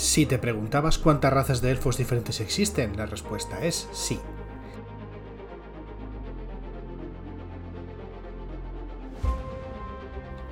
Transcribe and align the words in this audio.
Si 0.00 0.24
te 0.24 0.38
preguntabas 0.38 0.96
cuántas 0.96 1.30
razas 1.30 1.60
de 1.60 1.70
elfos 1.70 1.98
diferentes 1.98 2.40
existen, 2.40 2.96
la 2.96 3.04
respuesta 3.04 3.62
es 3.62 3.86
sí. 3.92 4.18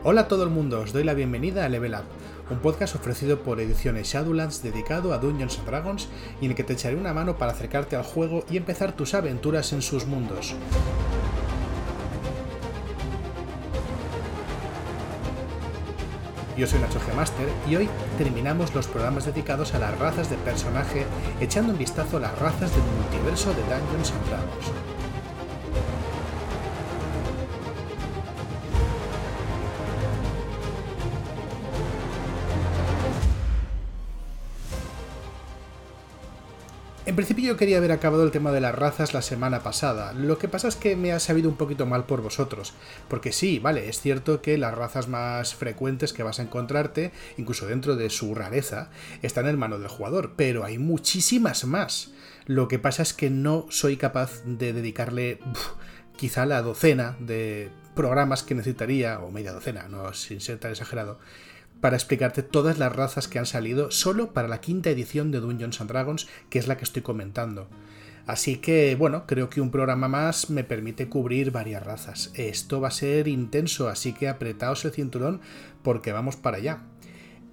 Hola 0.05 0.21
a 0.21 0.29
todo 0.29 0.45
el 0.45 0.51
mundo, 0.51 0.81
os 0.81 0.93
doy 0.93 1.03
la 1.03 1.15
bienvenida 1.15 1.65
a 1.65 1.71
Level 1.71 1.95
Up, 1.95 2.05
un 2.51 2.59
podcast 2.59 2.95
ofrecido 2.95 3.43
por 3.43 3.59
Ediciones 3.59 4.13
Shadowlands 4.13 4.63
dedicado 4.63 5.15
a 5.15 5.19
Dungeons 5.19 5.65
Dragons 5.65 6.11
y 6.43 6.45
en 6.45 6.51
el 6.51 6.55
que 6.55 6.65
te 6.65 6.75
echaré 6.75 6.97
una 6.97 7.15
mano 7.15 7.39
para 7.39 7.53
acercarte 7.53 7.97
al 7.97 8.05
juego 8.05 8.45
y 8.51 8.59
empezar 8.59 8.93
tus 8.93 9.15
aventuras 9.15 9.73
en 9.73 9.81
sus 9.81 10.05
mundos. 10.05 10.57
Yo 16.59 16.67
soy 16.67 16.81
Nacho 16.81 16.99
G 16.99 17.15
Master 17.15 17.49
y 17.71 17.77
hoy 17.77 17.89
terminamos 18.19 18.75
los 18.75 18.89
programas 18.89 19.27
dedicados 19.27 19.75
a 19.75 19.79
las 19.79 19.97
razas 19.97 20.29
de 20.29 20.37
personaje 20.39 21.07
echando 21.41 21.71
un 21.73 21.79
vistazo 21.79 22.17
a 22.17 22.21
las 22.21 22.37
razas 22.41 22.73
del 22.73 22.83
multiverso 23.01 23.51
de 23.51 23.63
Dungeons 23.63 24.13
Dragons. 24.29 24.98
Principio 37.19 37.47
yo 37.47 37.57
quería 37.57 37.79
haber 37.79 37.91
acabado 37.91 38.23
el 38.23 38.31
tema 38.31 38.53
de 38.53 38.61
las 38.61 38.77
razas 38.77 39.13
la 39.13 39.23
semana 39.23 39.65
pasada, 39.65 40.13
lo 40.13 40.39
que 40.39 40.47
pasa 40.47 40.69
es 40.69 40.77
que 40.77 40.95
me 40.95 41.11
ha 41.11 41.19
sabido 41.19 41.49
un 41.49 41.57
poquito 41.57 41.85
mal 41.85 42.05
por 42.05 42.23
vosotros, 42.23 42.75
porque 43.09 43.33
sí, 43.33 43.59
vale, 43.59 43.89
es 43.89 44.01
cierto 44.01 44.41
que 44.41 44.57
las 44.57 44.73
razas 44.73 45.09
más 45.09 45.57
frecuentes 45.57 46.13
que 46.13 46.23
vas 46.23 46.39
a 46.39 46.43
encontrarte, 46.43 47.11
incluso 47.37 47.67
dentro 47.67 47.97
de 47.97 48.09
su 48.11 48.37
rareza, 48.37 48.91
están 49.21 49.49
en 49.49 49.59
mano 49.59 49.81
del 49.81 49.89
jugador, 49.89 50.35
pero 50.37 50.63
hay 50.63 50.79
muchísimas 50.79 51.65
más. 51.65 52.13
Lo 52.47 52.69
que 52.69 52.79
pasa 52.79 53.03
es 53.03 53.13
que 53.13 53.31
no 53.31 53.67
soy 53.69 53.97
capaz 53.97 54.45
de 54.45 54.73
dedicarle 54.73 55.41
quizá 56.17 56.47
la 56.47 56.63
docena 56.63 57.17
de 57.19 57.69
programas 57.97 58.45
que 58.45 58.55
necesitaría, 58.55 59.19
o 59.19 59.33
media 59.33 59.51
docena, 59.51 59.89
no 59.89 60.15
sin 60.15 60.41
ser 60.41 60.59
tan 60.59 60.71
exagerado, 60.71 61.19
para 61.81 61.97
explicarte 61.97 62.43
todas 62.43 62.79
las 62.79 62.95
razas 62.95 63.29
que 63.29 63.39
han 63.39 63.47
salido 63.47 63.91
solo 63.91 64.33
para 64.33 64.49
la 64.49 64.61
quinta 64.61 64.91
edición 64.91 65.31
de 65.31 65.41
Dungeons 65.41 65.81
and 65.81 65.91
Dragons, 65.91 66.29
que 66.51 66.59
es 66.59 66.69
la 66.69 66.77
que 66.77 66.85
estoy 66.85 67.03
comentando. 67.03 67.69
Así 68.27 68.57
que, 68.57 68.95
bueno, 68.95 69.25
creo 69.27 69.49
que 69.49 69.63
un 69.63 69.71
programa 69.71 70.07
más 70.07 70.51
me 70.51 70.63
permite 70.63 71.09
cubrir 71.09 71.51
varias 71.51 71.83
razas. 71.83 72.31
Esto 72.35 72.79
va 72.79 72.89
a 72.89 72.91
ser 72.91 73.27
intenso, 73.27 73.89
así 73.89 74.13
que 74.13 74.29
apretaos 74.29 74.85
el 74.85 74.93
cinturón 74.93 75.41
porque 75.83 76.13
vamos 76.13 76.37
para 76.37 76.59
allá. 76.59 76.83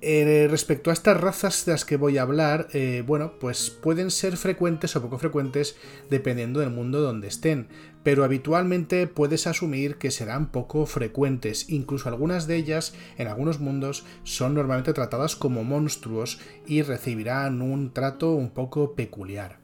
Eh, 0.01 0.47
respecto 0.51 0.89
a 0.89 0.93
estas 0.93 1.19
razas 1.19 1.65
de 1.65 1.71
las 1.71 1.85
que 1.85 1.95
voy 1.95 2.17
a 2.17 2.23
hablar, 2.23 2.67
eh, 2.73 3.03
bueno, 3.07 3.39
pues 3.39 3.69
pueden 3.69 4.11
ser 4.11 4.35
frecuentes 4.35 4.95
o 4.95 5.01
poco 5.01 5.17
frecuentes 5.17 5.77
dependiendo 6.09 6.59
del 6.59 6.69
mundo 6.69 6.99
donde 7.01 7.29
estén, 7.29 7.69
pero 8.05 8.23
habitualmente 8.23 9.07
puedes 9.07 9.47
asumir 9.47 9.95
que 9.95 10.11
serán 10.11 10.51
poco 10.51 10.85
frecuentes, 10.85 11.71
incluso 11.71 12.07
algunas 12.07 12.45
de 12.45 12.55
ellas 12.55 12.93
en 13.17 13.27
algunos 13.27 13.59
mundos 13.59 14.05
son 14.23 14.53
normalmente 14.53 14.93
tratadas 14.93 15.35
como 15.35 15.63
monstruos 15.63 16.39
y 16.67 16.83
recibirán 16.83 17.63
un 17.63 17.93
trato 17.93 18.35
un 18.35 18.51
poco 18.51 18.93
peculiar. 18.93 19.57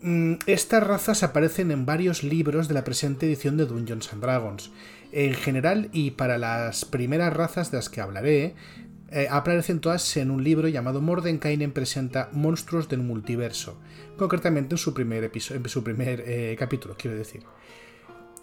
Mm, 0.00 0.34
estas 0.46 0.86
razas 0.86 1.24
aparecen 1.24 1.72
en 1.72 1.86
varios 1.86 2.22
libros 2.22 2.68
de 2.68 2.74
la 2.74 2.84
presente 2.84 3.26
edición 3.26 3.56
de 3.56 3.66
Dungeons 3.66 4.12
and 4.12 4.22
Dragons. 4.22 4.70
En 5.10 5.34
general 5.34 5.88
y 5.92 6.12
para 6.12 6.38
las 6.38 6.84
primeras 6.84 7.34
razas 7.34 7.72
de 7.72 7.78
las 7.78 7.88
que 7.88 8.00
hablaré, 8.00 8.54
eh, 9.12 9.26
aparecen 9.30 9.80
todas 9.80 10.16
en 10.16 10.30
un 10.30 10.44
libro 10.44 10.68
llamado 10.68 11.00
Mordenkainen 11.00 11.72
presenta 11.72 12.28
Monstruos 12.32 12.88
del 12.88 13.00
Multiverso, 13.00 13.76
concretamente 14.16 14.74
en 14.74 14.78
su 14.78 14.94
primer, 14.94 15.30
en 15.34 15.68
su 15.68 15.82
primer 15.82 16.22
eh, 16.26 16.56
capítulo, 16.58 16.94
quiero 16.96 17.16
decir. 17.16 17.42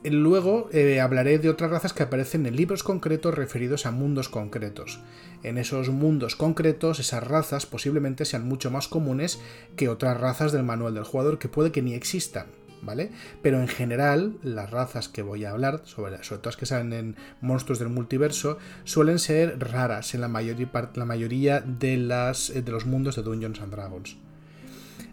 Luego 0.03 0.69
eh, 0.71 1.01
hablaré 1.01 1.39
de 1.39 1.49
otras 1.49 1.71
razas 1.71 1.91
que 1.91 2.03
aparecen 2.03 2.45
en 2.45 2.55
libros 2.55 2.83
concretos 2.83 3.33
referidos 3.33 3.85
a 3.85 3.91
mundos 3.91 4.29
concretos. 4.29 4.99
En 5.41 5.57
esos 5.57 5.89
mundos 5.89 6.35
concretos, 6.35 6.99
esas 6.99 7.25
razas 7.25 7.65
posiblemente 7.65 8.25
sean 8.25 8.47
mucho 8.47 8.69
más 8.69 8.87
comunes 8.87 9.39
que 9.75 9.89
otras 9.89 10.19
razas 10.19 10.51
del 10.51 10.63
manual 10.63 10.93
del 10.93 11.03
jugador 11.03 11.39
que 11.39 11.49
puede 11.49 11.71
que 11.71 11.81
ni 11.81 11.93
existan. 11.93 12.47
¿Vale? 12.81 13.11
Pero 13.41 13.59
en 13.59 13.67
general, 13.67 14.37
las 14.43 14.71
razas 14.71 15.09
que 15.09 15.21
voy 15.21 15.45
a 15.45 15.51
hablar, 15.51 15.81
sobre, 15.85 16.23
sobre 16.23 16.39
todo 16.39 16.49
las 16.49 16.57
que 16.57 16.65
salen 16.65 16.93
en 16.93 17.15
monstruos 17.41 17.79
del 17.79 17.89
multiverso, 17.89 18.57
suelen 18.83 19.19
ser 19.19 19.59
raras 19.59 20.13
en 20.13 20.21
la, 20.21 20.27
mayoría 20.27 21.61
de, 21.61 21.97
las, 21.97 22.53
de 22.53 22.71
los 22.71 22.85
mundos 22.85 23.15
de 23.15 23.23
Dungeons 23.23 23.61
and 23.61 23.73
Dragons. 23.73 24.17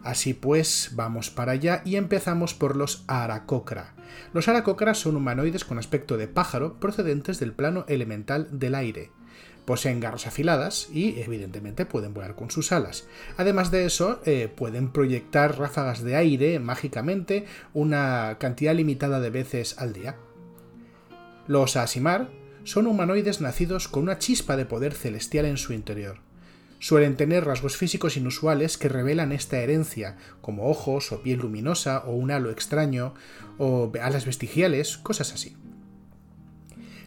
Así 0.03 0.35
pues, 0.35 0.91
vamos 0.93 1.31
para 1.31 1.53
allá 1.53 1.81
y 1.83 1.95
empezamos 1.95 2.53
por 2.53 2.75
los 2.75 3.03
Aracocra. 3.07 3.95
Los 4.33 4.47
Aracocra 4.47 4.93
son 4.93 5.15
humanoides 5.15 5.65
con 5.65 5.79
aspecto 5.79 6.15
de 6.17 6.27
pájaro 6.27 6.79
procedentes 6.79 7.39
del 7.39 7.53
plano 7.53 7.85
elemental 7.87 8.47
del 8.51 8.75
aire. 8.75 9.11
Poseen 9.65 9.99
garras 9.99 10.27
afiladas 10.27 10.89
y, 10.93 11.19
evidentemente, 11.19 11.85
pueden 11.85 12.13
volar 12.13 12.35
con 12.35 12.51
sus 12.51 12.71
alas. 12.71 13.07
Además 13.35 13.71
de 13.71 13.85
eso, 13.85 14.21
eh, 14.25 14.47
pueden 14.55 14.91
proyectar 14.91 15.57
ráfagas 15.57 16.03
de 16.03 16.15
aire 16.15 16.59
mágicamente 16.59 17.45
una 17.73 18.37
cantidad 18.39 18.75
limitada 18.75 19.19
de 19.19 19.31
veces 19.31 19.77
al 19.79 19.93
día. 19.93 20.17
Los 21.47 21.75
Asimar 21.77 22.29
son 22.63 22.87
humanoides 22.87 23.41
nacidos 23.41 23.87
con 23.87 24.03
una 24.03 24.19
chispa 24.19 24.55
de 24.55 24.65
poder 24.65 24.93
celestial 24.93 25.45
en 25.45 25.57
su 25.57 25.73
interior. 25.73 26.19
Suelen 26.79 27.15
tener 27.15 27.45
rasgos 27.45 27.77
físicos 27.77 28.17
inusuales 28.17 28.77
que 28.77 28.89
revelan 28.89 29.31
esta 29.31 29.57
herencia, 29.57 30.17
como 30.41 30.69
ojos 30.69 31.11
o 31.11 31.23
piel 31.23 31.39
luminosa 31.39 32.03
o 32.05 32.11
un 32.11 32.31
halo 32.31 32.51
extraño 32.51 33.13
o 33.57 33.91
alas 34.01 34.25
vestigiales, 34.25 34.97
cosas 34.97 35.33
así 35.33 35.55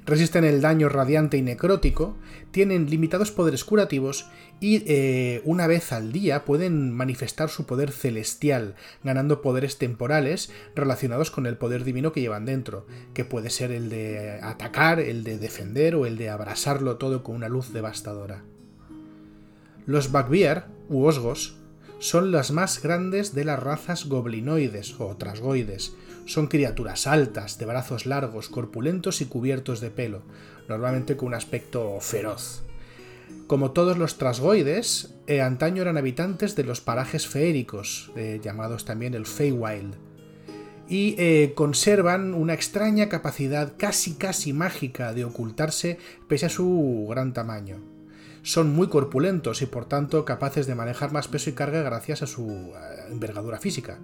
resisten 0.09 0.45
el 0.45 0.63
daño 0.63 0.89
radiante 0.89 1.37
y 1.37 1.43
necrótico, 1.43 2.17
tienen 2.51 2.89
limitados 2.89 3.31
poderes 3.31 3.63
curativos 3.63 4.27
y 4.59 4.83
eh, 4.87 5.43
una 5.45 5.67
vez 5.67 5.93
al 5.93 6.13
día 6.13 6.47
pueden 6.47 6.91
manifestar 6.91 7.51
su 7.51 7.67
poder 7.67 7.93
celestial, 7.93 8.75
ganando 9.05 9.43
poderes 9.43 9.77
temporales 9.77 10.51
relacionados 10.75 11.31
con 11.31 11.45
el 11.45 11.59
poder 11.59 11.85
divino 11.85 12.11
que 12.13 12.23
llevan 12.23 12.47
dentro, 12.47 12.87
que 13.13 13.27
puede 13.27 13.51
ser 13.51 13.71
el 13.71 13.91
de 13.91 14.41
atacar, 14.43 14.99
el 14.99 15.25
de 15.25 15.39
defender 15.39 15.95
o 15.95 16.07
el 16.07 16.17
de 16.17 16.31
abrasarlo 16.31 16.97
todo 16.97 17.23
con 17.23 17.37
una 17.37 17.51
luz 17.51 17.73
devastadora. 17.75 18.43
Los 19.85 20.11
Bagbear, 20.11 20.69
u 20.89 21.05
Osgos, 21.05 21.59
son 21.99 22.33
las 22.33 22.51
más 22.51 22.83
grandes 22.83 23.35
de 23.35 23.45
las 23.45 23.63
razas 23.63 24.07
goblinoides 24.07 24.99
o 25.01 25.17
trasgoides, 25.17 25.93
son 26.28 26.47
criaturas 26.47 27.06
altas, 27.06 27.59
de 27.59 27.65
brazos 27.65 28.05
largos, 28.05 28.50
corpulentos 28.50 29.22
y 29.22 29.25
cubiertos 29.27 29.81
de 29.81 29.91
pelo, 29.91 30.22
normalmente 30.69 31.16
con 31.16 31.28
un 31.28 31.34
aspecto 31.34 31.99
feroz. 32.00 32.62
Como 33.47 33.71
todos 33.72 33.97
los 33.97 34.19
trasgoides, 34.19 35.15
eh, 35.27 35.41
antaño 35.41 35.81
eran 35.81 35.97
habitantes 35.97 36.55
de 36.55 36.65
los 36.65 36.83
parajes 36.83 37.27
feéricos, 37.27 38.12
eh, 38.15 38.41
llamados 38.44 38.84
también 38.84 39.15
el 39.15 39.25
Feywild, 39.25 39.94
y 40.87 41.15
eh, 41.19 41.53
conservan 41.55 42.34
una 42.34 42.53
extraña 42.53 43.09
capacidad 43.09 43.72
casi 43.78 44.15
casi 44.15 44.53
mágica 44.53 45.15
de 45.15 45.25
ocultarse 45.25 45.99
pese 46.28 46.47
a 46.47 46.50
su 46.50 47.06
gran 47.09 47.33
tamaño 47.33 47.97
son 48.48 48.75
muy 48.75 48.88
corpulentos 48.88 49.60
y 49.60 49.66
por 49.66 49.84
tanto 49.84 50.25
capaces 50.25 50.66
de 50.66 50.75
manejar 50.75 51.12
más 51.12 51.28
peso 51.28 51.50
y 51.50 51.53
carga 51.53 51.82
gracias 51.82 52.22
a 52.22 52.26
su 52.26 52.48
eh, 52.48 53.04
envergadura 53.10 53.60
física. 53.60 53.98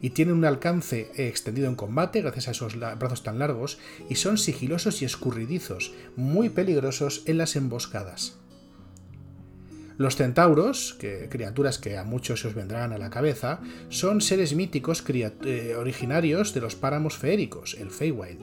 Y 0.00 0.10
tienen 0.10 0.36
un 0.36 0.46
alcance 0.46 1.10
extendido 1.16 1.68
en 1.68 1.74
combate 1.74 2.22
gracias 2.22 2.48
a 2.48 2.52
esos 2.52 2.78
brazos 2.78 3.22
tan 3.22 3.38
largos 3.38 3.78
y 4.08 4.14
son 4.14 4.38
sigilosos 4.38 5.02
y 5.02 5.04
escurridizos, 5.04 5.92
muy 6.16 6.48
peligrosos 6.48 7.24
en 7.26 7.36
las 7.36 7.56
emboscadas. 7.56 8.38
Los 9.98 10.16
centauros, 10.16 10.96
criaturas 11.28 11.76
que 11.76 11.98
a 11.98 12.04
muchos 12.04 12.40
se 12.40 12.48
os 12.48 12.54
vendrán 12.54 12.94
a 12.94 12.98
la 12.98 13.10
cabeza, 13.10 13.60
son 13.90 14.22
seres 14.22 14.54
míticos 14.54 15.04
eh, 15.10 15.74
originarios 15.76 16.54
de 16.54 16.62
los 16.62 16.74
páramos 16.74 17.18
feéricos, 17.18 17.76
el 17.78 17.90
Feywild, 17.90 18.40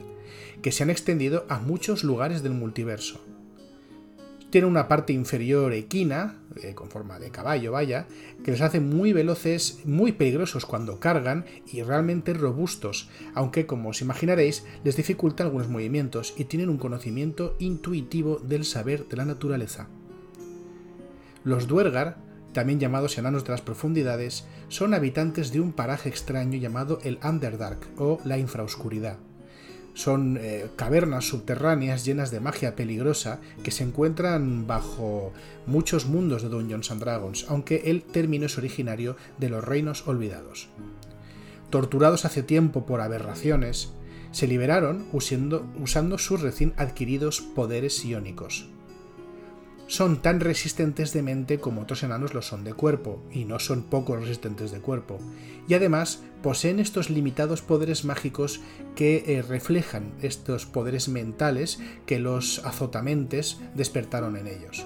que 0.62 0.70
se 0.70 0.84
han 0.84 0.90
extendido 0.90 1.46
a 1.48 1.58
muchos 1.58 2.04
lugares 2.04 2.44
del 2.44 2.52
multiverso. 2.52 3.20
Tiene 4.50 4.66
una 4.66 4.88
parte 4.88 5.12
inferior 5.12 5.74
equina, 5.74 6.38
eh, 6.62 6.74
con 6.74 6.88
forma 6.88 7.18
de 7.18 7.30
caballo, 7.30 7.72
vaya, 7.72 8.06
que 8.42 8.52
les 8.52 8.62
hace 8.62 8.80
muy 8.80 9.12
veloces, 9.12 9.80
muy 9.84 10.12
peligrosos 10.12 10.64
cuando 10.64 11.00
cargan 11.00 11.44
y 11.70 11.82
realmente 11.82 12.32
robustos, 12.32 13.10
aunque 13.34 13.66
como 13.66 13.90
os 13.90 14.00
imaginaréis 14.00 14.64
les 14.84 14.96
dificulta 14.96 15.44
algunos 15.44 15.68
movimientos 15.68 16.32
y 16.38 16.44
tienen 16.44 16.70
un 16.70 16.78
conocimiento 16.78 17.56
intuitivo 17.58 18.38
del 18.38 18.64
saber 18.64 19.06
de 19.08 19.18
la 19.18 19.26
naturaleza. 19.26 19.88
Los 21.44 21.66
Duergar, 21.66 22.16
también 22.54 22.80
llamados 22.80 23.18
enanos 23.18 23.44
de 23.44 23.50
las 23.50 23.60
profundidades, 23.60 24.46
son 24.68 24.94
habitantes 24.94 25.52
de 25.52 25.60
un 25.60 25.72
paraje 25.72 26.08
extraño 26.08 26.58
llamado 26.58 27.00
el 27.04 27.18
Underdark 27.22 27.86
o 27.98 28.18
la 28.24 28.38
infraoscuridad 28.38 29.18
Son 29.98 30.38
eh, 30.40 30.70
cavernas 30.76 31.26
subterráneas 31.26 32.04
llenas 32.04 32.30
de 32.30 32.38
magia 32.38 32.76
peligrosa 32.76 33.40
que 33.64 33.72
se 33.72 33.82
encuentran 33.82 34.68
bajo 34.68 35.32
muchos 35.66 36.06
mundos 36.06 36.40
de 36.40 36.48
Dungeons 36.48 36.92
and 36.92 37.00
Dragons, 37.00 37.46
aunque 37.48 37.90
el 37.90 38.04
término 38.04 38.46
es 38.46 38.58
originario 38.58 39.16
de 39.38 39.48
los 39.48 39.64
reinos 39.64 40.06
olvidados. 40.06 40.68
Torturados 41.70 42.24
hace 42.24 42.44
tiempo 42.44 42.86
por 42.86 43.00
aberraciones, 43.00 43.92
se 44.30 44.46
liberaron 44.46 45.08
usando, 45.12 45.66
usando 45.82 46.16
sus 46.16 46.42
recién 46.42 46.74
adquiridos 46.76 47.40
poderes 47.40 47.96
psiónicos 47.96 48.68
son 49.88 50.20
tan 50.20 50.38
resistentes 50.38 51.14
de 51.14 51.22
mente 51.22 51.58
como 51.58 51.80
otros 51.80 52.02
enanos 52.02 52.34
lo 52.34 52.42
son 52.42 52.62
de 52.62 52.74
cuerpo, 52.74 53.22
y 53.32 53.46
no 53.46 53.58
son 53.58 53.82
poco 53.82 54.16
resistentes 54.16 54.70
de 54.70 54.80
cuerpo. 54.80 55.18
Y 55.66 55.74
además 55.74 56.22
poseen 56.42 56.78
estos 56.78 57.08
limitados 57.10 57.62
poderes 57.62 58.04
mágicos 58.04 58.60
que 58.94 59.24
eh, 59.26 59.42
reflejan 59.42 60.12
estos 60.22 60.66
poderes 60.66 61.08
mentales 61.08 61.80
que 62.04 62.18
los 62.18 62.64
azotamentes 62.64 63.58
despertaron 63.74 64.36
en 64.36 64.46
ellos. 64.46 64.84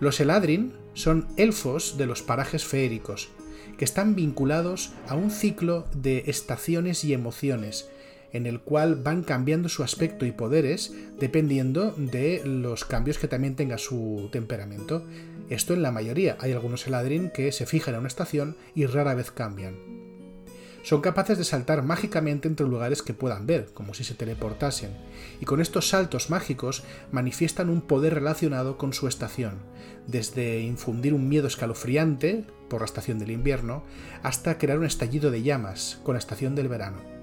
Los 0.00 0.20
Eladrin 0.20 0.74
son 0.92 1.26
elfos 1.36 1.96
de 1.96 2.06
los 2.06 2.22
parajes 2.22 2.64
feéricos, 2.64 3.30
que 3.78 3.86
están 3.86 4.16
vinculados 4.16 4.92
a 5.08 5.14
un 5.14 5.30
ciclo 5.30 5.86
de 5.94 6.24
estaciones 6.26 7.04
y 7.04 7.14
emociones, 7.14 7.88
en 8.32 8.46
el 8.46 8.60
cual 8.60 8.96
van 8.96 9.22
cambiando 9.22 9.68
su 9.68 9.82
aspecto 9.82 10.26
y 10.26 10.32
poderes 10.32 10.92
dependiendo 11.18 11.92
de 11.96 12.42
los 12.44 12.84
cambios 12.84 13.18
que 13.18 13.28
también 13.28 13.56
tenga 13.56 13.78
su 13.78 14.28
temperamento. 14.32 15.04
Esto 15.48 15.74
en 15.74 15.82
la 15.82 15.92
mayoría. 15.92 16.36
Hay 16.40 16.52
algunos 16.52 16.86
Eladrin 16.86 17.30
que 17.30 17.52
se 17.52 17.66
fijan 17.66 17.94
en 17.94 18.00
una 18.00 18.08
estación 18.08 18.56
y 18.74 18.86
rara 18.86 19.14
vez 19.14 19.30
cambian. 19.30 19.98
Son 20.82 21.00
capaces 21.00 21.36
de 21.36 21.44
saltar 21.44 21.82
mágicamente 21.82 22.48
entre 22.48 22.66
lugares 22.66 23.02
que 23.02 23.12
puedan 23.12 23.46
ver, 23.46 23.66
como 23.74 23.94
si 23.94 24.04
se 24.04 24.14
teleportasen, 24.14 24.96
y 25.40 25.44
con 25.44 25.60
estos 25.60 25.88
saltos 25.88 26.30
mágicos 26.30 26.84
manifiestan 27.12 27.68
un 27.68 27.82
poder 27.82 28.14
relacionado 28.14 28.78
con 28.78 28.92
su 28.92 29.08
estación, 29.08 29.58
desde 30.06 30.60
infundir 30.60 31.14
un 31.14 31.28
miedo 31.28 31.46
escalofriante, 31.46 32.44
por 32.70 32.80
la 32.80 32.86
estación 32.86 33.18
del 33.18 33.32
invierno, 33.32 33.82
hasta 34.22 34.56
crear 34.56 34.78
un 34.78 34.86
estallido 34.86 35.30
de 35.30 35.42
llamas, 35.42 36.00
con 36.04 36.14
la 36.14 36.20
estación 36.20 36.54
del 36.54 36.68
verano. 36.68 37.17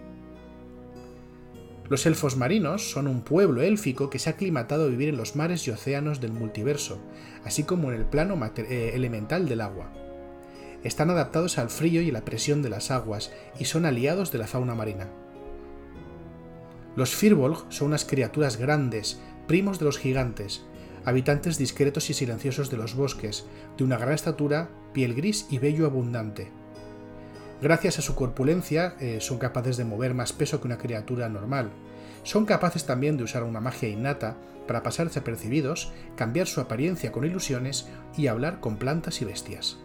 Los 1.87 2.07
elfos 2.07 2.35
marinos 2.35 2.89
son 2.89 3.07
un 3.07 3.21
pueblo 3.21 3.61
élfico 3.61 4.09
que 4.09 4.17
se 4.17 4.29
ha 4.29 4.33
aclimatado 4.33 4.85
a 4.85 4.87
vivir 4.87 5.09
en 5.09 5.17
los 5.17 5.35
mares 5.35 5.67
y 5.67 5.71
océanos 5.71 6.19
del 6.19 6.31
multiverso, 6.31 6.99
así 7.43 7.63
como 7.63 7.91
en 7.91 7.99
el 7.99 8.05
plano 8.05 8.39
eh, 8.57 8.91
elemental 8.95 9.47
del 9.47 9.61
agua. 9.61 9.91
Están 10.83 11.11
adaptados 11.11 11.59
al 11.59 11.69
frío 11.69 12.01
y 12.01 12.09
la 12.09 12.25
presión 12.25 12.63
de 12.63 12.69
las 12.69 12.89
aguas 12.89 13.31
y 13.59 13.65
son 13.65 13.85
aliados 13.85 14.31
de 14.31 14.39
la 14.39 14.47
fauna 14.47 14.73
marina. 14.73 15.09
Los 16.95 17.13
Firbolg 17.13 17.65
son 17.69 17.89
unas 17.89 18.05
criaturas 18.05 18.57
grandes, 18.57 19.19
primos 19.47 19.77
de 19.77 19.85
los 19.85 19.99
gigantes, 19.99 20.65
habitantes 21.03 21.59
discretos 21.59 22.09
y 22.09 22.13
silenciosos 22.13 22.71
de 22.71 22.77
los 22.77 22.95
bosques, 22.95 23.45
de 23.77 23.83
una 23.83 23.97
gran 23.97 24.13
estatura, 24.13 24.69
piel 24.93 25.13
gris 25.13 25.45
y 25.51 25.59
vello 25.59 25.85
abundante. 25.85 26.51
Gracias 27.61 27.99
a 27.99 28.01
su 28.01 28.15
corpulencia 28.15 28.95
eh, 28.99 29.19
son 29.21 29.37
capaces 29.37 29.77
de 29.77 29.85
mover 29.85 30.13
más 30.13 30.33
peso 30.33 30.59
que 30.59 30.67
una 30.67 30.77
criatura 30.77 31.29
normal. 31.29 31.71
Son 32.23 32.45
capaces 32.45 32.85
también 32.85 33.17
de 33.17 33.23
usar 33.23 33.43
una 33.43 33.61
magia 33.61 33.87
innata 33.87 34.35
para 34.67 34.83
pasar 34.83 35.07
desapercibidos, 35.07 35.91
cambiar 36.15 36.47
su 36.47 36.59
apariencia 36.59 37.11
con 37.11 37.23
ilusiones 37.23 37.87
y 38.17 38.27
hablar 38.27 38.59
con 38.59 38.77
plantas 38.77 39.21
y 39.21 39.25
bestias. 39.25 39.77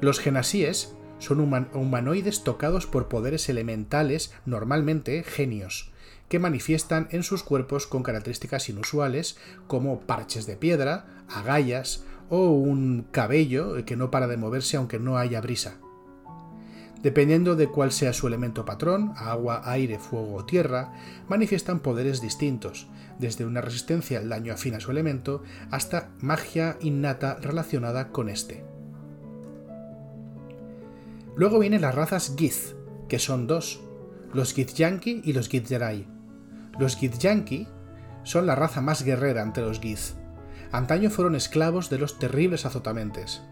Los 0.00 0.20
genasíes 0.20 0.94
son 1.18 1.40
humanoides 1.40 2.42
tocados 2.42 2.86
por 2.86 3.08
poderes 3.08 3.48
elementales, 3.48 4.32
normalmente 4.44 5.22
genios, 5.22 5.92
que 6.28 6.40
manifiestan 6.40 7.08
en 7.12 7.22
sus 7.22 7.44
cuerpos 7.44 7.86
con 7.86 8.02
características 8.02 8.68
inusuales 8.68 9.36
como 9.68 10.00
parches 10.00 10.46
de 10.46 10.56
piedra, 10.56 11.06
agallas 11.28 12.04
o 12.28 12.50
un 12.50 13.06
cabello 13.10 13.84
que 13.84 13.96
no 13.96 14.10
para 14.10 14.26
de 14.26 14.36
moverse 14.36 14.76
aunque 14.76 14.98
no 14.98 15.18
haya 15.18 15.40
brisa. 15.40 15.78
Dependiendo 17.02 17.56
de 17.56 17.66
cuál 17.66 17.90
sea 17.90 18.12
su 18.12 18.28
elemento 18.28 18.64
patrón, 18.64 19.12
agua, 19.16 19.62
aire, 19.64 19.98
fuego 19.98 20.36
o 20.36 20.44
tierra, 20.44 20.92
manifiestan 21.28 21.80
poderes 21.80 22.20
distintos, 22.20 22.86
desde 23.18 23.44
una 23.44 23.60
resistencia 23.60 24.20
al 24.20 24.28
daño 24.28 24.52
afín 24.52 24.74
a 24.74 24.80
su 24.80 24.92
elemento 24.92 25.42
hasta 25.70 26.10
magia 26.20 26.76
innata 26.80 27.38
relacionada 27.40 28.10
con 28.10 28.28
este. 28.28 28.64
Luego 31.34 31.58
vienen 31.58 31.80
las 31.80 31.94
razas 31.94 32.34
Gith, 32.36 32.76
que 33.08 33.18
son 33.18 33.46
dos, 33.48 33.80
los 34.32 34.54
Githyanki 34.54 35.22
y 35.24 35.32
los 35.32 35.48
Githzerai. 35.48 36.06
Los 36.78 36.96
Githyanki 36.96 37.66
son 38.22 38.46
la 38.46 38.54
raza 38.54 38.80
más 38.80 39.02
guerrera 39.02 39.42
entre 39.42 39.64
los 39.64 39.80
Gith. 39.80 40.21
Antaño 40.72 41.10
fueron 41.10 41.36
esclavos 41.36 41.90
de 41.90 41.98
los 41.98 42.18
terribles 42.18 42.66
azotamentes 42.66 43.42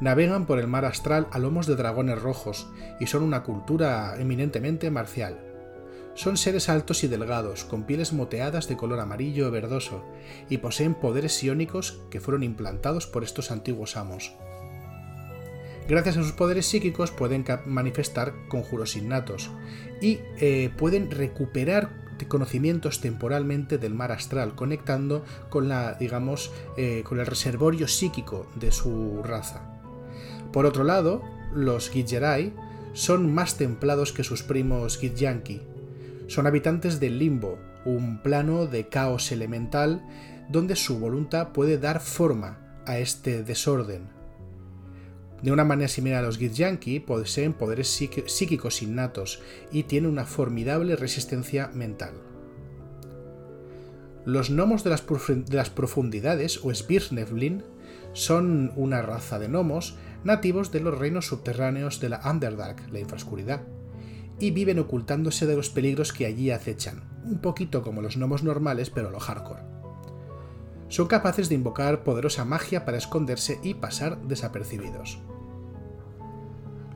navegan 0.00 0.46
por 0.46 0.58
el 0.58 0.66
mar 0.66 0.84
astral 0.84 1.26
a 1.30 1.38
lomos 1.38 1.66
de 1.66 1.76
dragones 1.76 2.20
rojos 2.20 2.68
y 3.00 3.06
son 3.06 3.22
una 3.22 3.42
cultura 3.42 4.14
eminentemente 4.18 4.90
marcial. 4.90 5.38
Son 6.14 6.38
seres 6.38 6.70
altos 6.70 7.04
y 7.04 7.08
delgados, 7.08 7.64
con 7.64 7.84
pieles 7.84 8.14
moteadas 8.14 8.68
de 8.68 8.76
color 8.76 9.00
amarillo 9.00 9.48
o 9.48 9.50
verdoso, 9.50 10.02
y 10.48 10.58
poseen 10.58 10.94
poderes 10.94 11.34
psiónicos 11.34 12.00
que 12.10 12.20
fueron 12.20 12.42
implantados 12.42 13.06
por 13.06 13.22
estos 13.22 13.50
antiguos 13.50 13.98
amos. 13.98 14.32
Gracias 15.88 16.16
a 16.16 16.22
sus 16.22 16.32
poderes 16.32 16.66
psíquicos 16.66 17.10
pueden 17.10 17.44
manifestar 17.66 18.32
conjuros 18.48 18.96
innatos 18.96 19.50
y 20.00 20.20
eh, 20.40 20.70
pueden 20.76 21.10
recuperar 21.10 22.05
conocimientos 22.24 23.00
temporalmente 23.00 23.76
del 23.76 23.94
mar 23.94 24.12
astral, 24.12 24.54
conectando 24.54 25.24
con 25.50 25.68
la, 25.68 25.94
digamos, 25.94 26.50
eh, 26.78 27.02
con 27.04 27.20
el 27.20 27.26
reservorio 27.26 27.86
psíquico 27.86 28.46
de 28.54 28.72
su 28.72 29.22
raza. 29.22 29.60
Por 30.52 30.64
otro 30.64 30.84
lado, 30.84 31.22
los 31.52 31.90
Gidgerai 31.90 32.54
son 32.94 33.34
más 33.34 33.56
templados 33.56 34.14
que 34.14 34.24
sus 34.24 34.42
primos 34.42 34.96
Gidyanki. 34.96 35.60
Son 36.28 36.46
habitantes 36.46 36.98
del 36.98 37.18
limbo, 37.18 37.58
un 37.84 38.22
plano 38.22 38.66
de 38.66 38.88
caos 38.88 39.30
elemental 39.32 40.02
donde 40.48 40.76
su 40.76 40.98
voluntad 40.98 41.48
puede 41.52 41.76
dar 41.76 42.00
forma 42.00 42.58
a 42.86 42.98
este 42.98 43.42
desorden. 43.42 44.15
De 45.42 45.52
una 45.52 45.64
manera 45.64 45.88
similar 45.88 46.24
a 46.24 46.26
los 46.26 46.38
Gidyanki, 46.38 47.00
poseen 47.00 47.52
poderes 47.52 47.88
psíquicos 47.88 48.82
innatos 48.82 49.40
y 49.70 49.84
tienen 49.84 50.10
una 50.10 50.24
formidable 50.24 50.96
resistencia 50.96 51.68
mental. 51.74 52.14
Los 54.24 54.50
gnomos 54.50 54.82
de 54.82 54.90
las, 54.90 55.70
profundidades, 55.70 56.60
o 56.64 56.74
Svirnevlin, 56.74 57.62
son 58.12 58.72
una 58.74 59.02
raza 59.02 59.38
de 59.38 59.46
gnomos 59.46 59.96
nativos 60.24 60.72
de 60.72 60.80
los 60.80 60.98
reinos 60.98 61.26
subterráneos 61.26 62.00
de 62.00 62.08
la 62.08 62.20
Underdark, 62.24 62.90
la 62.90 62.98
infrascuridad, 62.98 63.62
y 64.40 64.50
viven 64.50 64.78
ocultándose 64.78 65.46
de 65.46 65.54
los 65.54 65.70
peligros 65.70 66.12
que 66.12 66.26
allí 66.26 66.50
acechan, 66.50 67.04
un 67.24 67.38
poquito 67.38 67.82
como 67.82 68.02
los 68.02 68.16
gnomos 68.16 68.42
normales, 68.42 68.90
pero 68.90 69.10
lo 69.10 69.20
hardcore. 69.20 69.75
Son 70.88 71.06
capaces 71.06 71.48
de 71.48 71.54
invocar 71.54 72.04
poderosa 72.04 72.44
magia 72.44 72.84
para 72.84 72.98
esconderse 72.98 73.60
y 73.62 73.74
pasar 73.74 74.20
desapercibidos. 74.22 75.18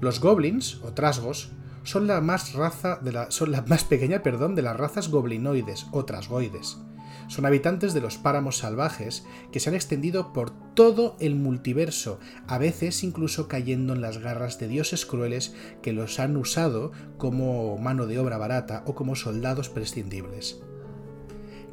Los 0.01 0.21
goblins, 0.21 0.81
o 0.83 0.93
trasgos, 0.93 1.53
son 1.83 2.07
la 2.07 2.21
más, 2.21 2.55
raza 2.55 2.97
de 2.97 3.13
la, 3.13 3.31
son 3.31 3.53
la 3.53 3.63
más 3.63 3.85
pequeña 3.85 4.23
perdón, 4.23 4.55
de 4.55 4.63
las 4.63 4.77
razas 4.77 5.09
goblinoides 5.09 5.87
o 5.93 6.05
trasgoides 6.05 6.79
son 7.31 7.47
habitantes 7.47 7.95
de 7.95 8.01
los 8.01 8.19
páramos 8.19 8.59
salvajes 8.59 9.25
que 9.53 9.61
se 9.61 9.69
han 9.69 9.77
extendido 9.77 10.33
por 10.33 10.51
todo 10.75 11.17
el 11.21 11.37
multiverso, 11.37 12.19
a 12.49 12.59
veces 12.59 13.05
incluso 13.05 13.47
cayendo 13.47 13.95
en 13.95 14.01
las 14.01 14.19
garras 14.19 14.59
de 14.59 14.67
dioses 14.67 15.07
crueles 15.07 15.55
que 15.81 15.93
los 15.93 16.19
han 16.19 16.37
usado 16.37 16.91
como 17.19 17.79
mano 17.79 18.07
de 18.07 18.19
obra 18.19 18.37
barata 18.37 18.83
o 18.85 18.97
como 18.97 19.15
soldados 19.15 19.69
prescindibles. 19.69 20.61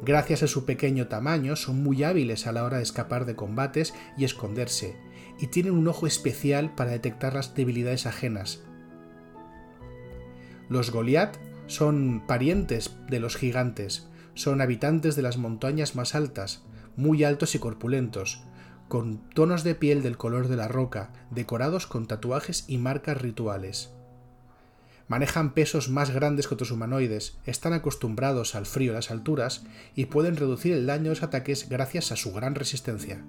Gracias 0.02 0.42
a 0.42 0.46
su 0.46 0.64
pequeño 0.64 1.08
tamaño 1.08 1.56
son 1.56 1.82
muy 1.82 2.04
hábiles 2.04 2.46
a 2.46 2.52
la 2.52 2.64
hora 2.64 2.76
de 2.76 2.82
escapar 2.84 3.24
de 3.24 3.34
combates 3.34 3.94
y 4.16 4.24
esconderse, 4.24 4.96
y 5.40 5.48
tienen 5.48 5.72
un 5.72 5.88
ojo 5.88 6.06
especial 6.06 6.74
para 6.74 6.92
detectar 6.92 7.34
las 7.34 7.54
debilidades 7.54 8.06
ajenas. 8.06 8.62
Los 10.68 10.90
Goliath 10.90 11.38
son 11.66 12.22
parientes 12.26 12.96
de 13.08 13.20
los 13.20 13.36
gigantes, 13.36 14.08
son 14.34 14.60
habitantes 14.60 15.16
de 15.16 15.22
las 15.22 15.36
montañas 15.36 15.96
más 15.96 16.14
altas, 16.14 16.62
muy 16.96 17.24
altos 17.24 17.54
y 17.54 17.58
corpulentos, 17.58 18.44
con 18.88 19.18
tonos 19.30 19.64
de 19.64 19.74
piel 19.74 20.02
del 20.02 20.16
color 20.16 20.48
de 20.48 20.56
la 20.56 20.68
roca, 20.68 21.12
decorados 21.30 21.86
con 21.86 22.06
tatuajes 22.06 22.64
y 22.68 22.78
marcas 22.78 23.20
rituales. 23.20 23.97
Manejan 25.08 25.54
pesos 25.54 25.88
más 25.88 26.10
grandes 26.10 26.46
que 26.46 26.54
otros 26.54 26.70
humanoides, 26.70 27.38
están 27.46 27.72
acostumbrados 27.72 28.54
al 28.54 28.66
frío 28.66 28.92
y 28.92 28.94
las 28.94 29.10
alturas 29.10 29.64
y 29.94 30.06
pueden 30.06 30.36
reducir 30.36 30.74
el 30.74 30.86
daño 30.86 31.04
de 31.04 31.08
los 31.10 31.22
ataques 31.22 31.68
gracias 31.68 32.12
a 32.12 32.16
su 32.16 32.32
gran 32.32 32.54
resistencia. 32.54 33.24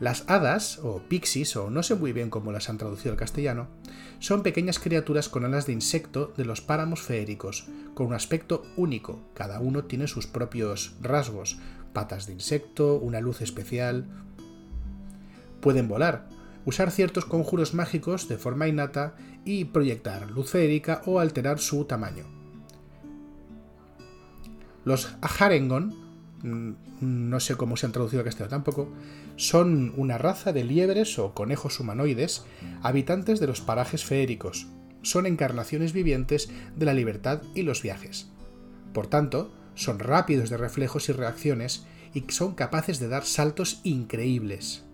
Las 0.00 0.24
hadas, 0.28 0.78
o 0.82 1.02
pixies, 1.08 1.56
o 1.56 1.70
no 1.70 1.82
sé 1.82 1.94
muy 1.94 2.12
bien 2.12 2.28
cómo 2.28 2.52
las 2.52 2.68
han 2.68 2.76
traducido 2.76 3.12
al 3.12 3.18
castellano, 3.18 3.68
son 4.18 4.42
pequeñas 4.42 4.78
criaturas 4.78 5.30
con 5.30 5.44
alas 5.44 5.66
de 5.66 5.72
insecto 5.72 6.34
de 6.36 6.44
los 6.44 6.60
páramos 6.60 7.00
feéricos, 7.00 7.68
con 7.94 8.08
un 8.08 8.14
aspecto 8.14 8.62
único, 8.76 9.20
cada 9.32 9.60
uno 9.60 9.84
tiene 9.84 10.06
sus 10.06 10.26
propios 10.26 10.96
rasgos, 11.00 11.58
patas 11.94 12.26
de 12.26 12.34
insecto, 12.34 12.96
una 12.96 13.20
luz 13.20 13.40
especial. 13.40 14.06
Pueden 15.60 15.88
volar, 15.88 16.28
usar 16.66 16.90
ciertos 16.90 17.24
conjuros 17.24 17.72
mágicos 17.72 18.28
de 18.28 18.36
forma 18.36 18.68
innata 18.68 19.14
y 19.44 19.66
proyectar 19.66 20.30
luz 20.30 20.50
feérica 20.50 21.00
o 21.06 21.20
alterar 21.20 21.58
su 21.58 21.86
tamaño. 21.86 22.26
Los 24.84 25.16
Aharengon, 25.22 25.94
mm, 26.42 26.72
no 27.00 27.40
sé 27.40 27.56
cómo 27.56 27.76
se 27.76 27.86
han 27.86 27.92
traducido 27.92 28.20
al 28.20 28.26
castellano 28.26 28.50
tampoco, 28.50 28.92
son 29.36 29.92
una 29.96 30.18
raza 30.18 30.52
de 30.52 30.64
liebres 30.64 31.18
o 31.18 31.34
conejos 31.34 31.80
humanoides, 31.80 32.44
habitantes 32.82 33.40
de 33.40 33.46
los 33.46 33.60
parajes 33.60 34.04
feéricos. 34.04 34.66
Son 35.02 35.26
encarnaciones 35.26 35.92
vivientes 35.92 36.50
de 36.74 36.86
la 36.86 36.94
libertad 36.94 37.42
y 37.54 37.62
los 37.62 37.82
viajes. 37.82 38.28
Por 38.92 39.06
tanto, 39.06 39.52
son 39.74 39.98
rápidos 39.98 40.50
de 40.50 40.56
reflejos 40.56 41.08
y 41.08 41.12
reacciones 41.12 41.86
y 42.14 42.24
son 42.28 42.54
capaces 42.54 42.98
de 42.98 43.08
dar 43.08 43.24
saltos 43.24 43.80
increíbles. 43.84 44.85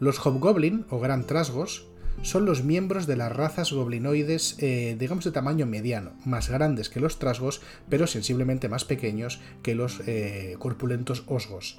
Los 0.00 0.18
Hobgoblin 0.18 0.86
o 0.88 0.98
Gran 0.98 1.26
Trasgos 1.26 1.86
son 2.22 2.46
los 2.46 2.64
miembros 2.64 3.06
de 3.06 3.16
las 3.16 3.30
razas 3.30 3.70
goblinoides, 3.70 4.56
eh, 4.58 4.96
digamos 4.98 5.24
de 5.24 5.30
tamaño 5.30 5.66
mediano, 5.66 6.12
más 6.24 6.48
grandes 6.48 6.88
que 6.88 7.00
los 7.00 7.18
trasgos, 7.18 7.60
pero 7.90 8.06
sensiblemente 8.06 8.70
más 8.70 8.86
pequeños 8.86 9.40
que 9.62 9.74
los 9.74 10.00
eh, 10.06 10.56
corpulentos 10.58 11.24
osgos. 11.26 11.76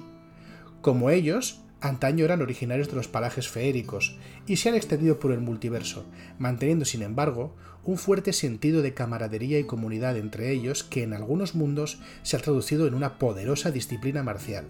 Como 0.82 1.10
ellos, 1.10 1.62
antaño 1.80 2.24
eran 2.24 2.42
originarios 2.42 2.88
de 2.88 2.94
los 2.94 3.08
parajes 3.08 3.48
feéricos 3.48 4.16
y 4.46 4.56
se 4.56 4.68
han 4.68 4.76
extendido 4.76 5.18
por 5.18 5.32
el 5.32 5.40
multiverso, 5.40 6.06
manteniendo 6.38 6.84
sin 6.84 7.02
embargo 7.02 7.56
un 7.82 7.98
fuerte 7.98 8.32
sentido 8.32 8.82
de 8.82 8.94
camaradería 8.94 9.58
y 9.58 9.64
comunidad 9.64 10.16
entre 10.16 10.52
ellos 10.52 10.84
que 10.84 11.02
en 11.02 11.12
algunos 11.12 11.56
mundos 11.56 11.98
se 12.22 12.36
ha 12.36 12.40
traducido 12.40 12.86
en 12.86 12.94
una 12.94 13.18
poderosa 13.18 13.72
disciplina 13.72 14.22
marcial. 14.22 14.66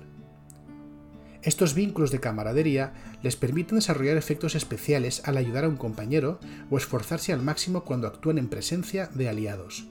Estos 1.43 1.75
vínculos 1.75 2.13
de 2.13 2.21
camaradería 2.21 2.93
les 3.23 3.35
permiten 3.35 3.77
desarrollar 3.77 4.17
efectos 4.17 4.55
especiales 4.55 5.23
al 5.25 5.37
ayudar 5.37 5.65
a 5.65 5.69
un 5.69 5.77
compañero 5.77 6.39
o 6.71 6.77
esforzarse 6.77 7.33
al 7.33 7.43
máximo 7.43 7.83
cuando 7.83 8.07
actúan 8.07 8.39
en 8.39 8.49
presencia 8.49 9.09
de 9.09 9.29
aliados. 9.29 9.87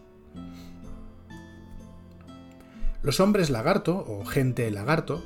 Los 3.04 3.20
hombres 3.20 3.50
lagarto 3.50 4.06
o 4.08 4.24
gente 4.26 4.70
lagarto 4.72 5.24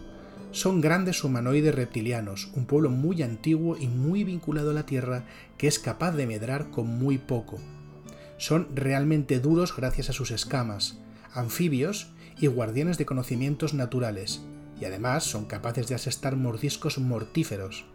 son 0.52 0.82
grandes 0.82 1.24
humanoides 1.24 1.76
reptilianos, 1.76 2.50
un 2.56 2.66
pueblo 2.66 2.90
muy 2.90 3.22
antiguo 3.22 3.78
y 3.78 3.88
muy 3.88 4.24
vinculado 4.24 4.72
a 4.72 4.74
la 4.74 4.86
Tierra 4.86 5.26
que 5.58 5.68
es 5.68 5.78
capaz 5.78 6.14
de 6.14 6.26
medrar 6.26 6.72
con 6.72 6.88
muy 6.88 7.18
poco. 7.18 7.60
Son 8.38 8.70
realmente 8.74 9.40
duros 9.40 9.76
gracias 9.76 10.10
a 10.10 10.14
sus 10.14 10.32
escamas, 10.32 10.98
anfibios 11.34 12.14
y 12.40 12.48
guardianes 12.48 12.98
de 12.98 13.06
conocimientos 13.06 13.74
naturales, 13.74 14.42
y 14.80 14.86
además 14.86 15.24
son 15.24 15.46
capaces 15.46 15.88
de 15.88 15.96
asestar 15.96 16.36
mordiscos 16.36 16.98
mortíferos. 16.98 17.86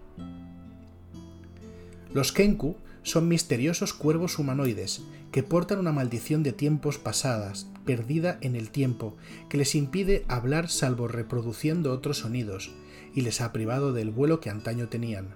Los 2.13 2.33
Kenku 2.33 2.77
son 3.03 3.29
misteriosos 3.29 3.95
cuervos 3.95 4.39
humanoides 4.39 5.03
que 5.33 5.43
portan 5.43 5.79
una 5.79 5.93
maldición 5.93 6.43
de 6.43 6.53
tiempos 6.53 6.99
pasadas, 6.99 7.69
perdida 7.85 8.39
en 8.41 8.57
el 8.57 8.71
tiempo, 8.71 9.17
que 9.49 9.59
les 9.59 9.75
impide 9.75 10.25
hablar 10.29 10.69
salvo 10.69 11.09
reproduciendo 11.09 11.93
otros 11.93 12.19
sonidos, 12.19 12.73
y 13.15 13.23
les 13.23 13.41
ha 13.41 13.53
privado 13.53 13.93
del 13.93 14.11
vuelo 14.11 14.41
que 14.41 14.51
antaño 14.51 14.89
tenían. 14.89 15.35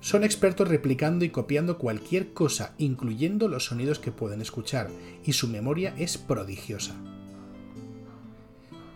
Son 0.00 0.24
expertos 0.24 0.68
replicando 0.68 1.24
y 1.24 1.30
copiando 1.30 1.78
cualquier 1.78 2.32
cosa, 2.32 2.74
incluyendo 2.78 3.46
los 3.46 3.66
sonidos 3.66 3.98
que 3.98 4.10
pueden 4.10 4.40
escuchar, 4.40 4.90
y 5.24 5.34
su 5.34 5.48
memoria 5.48 5.94
es 5.96 6.18
prodigiosa. 6.18 6.94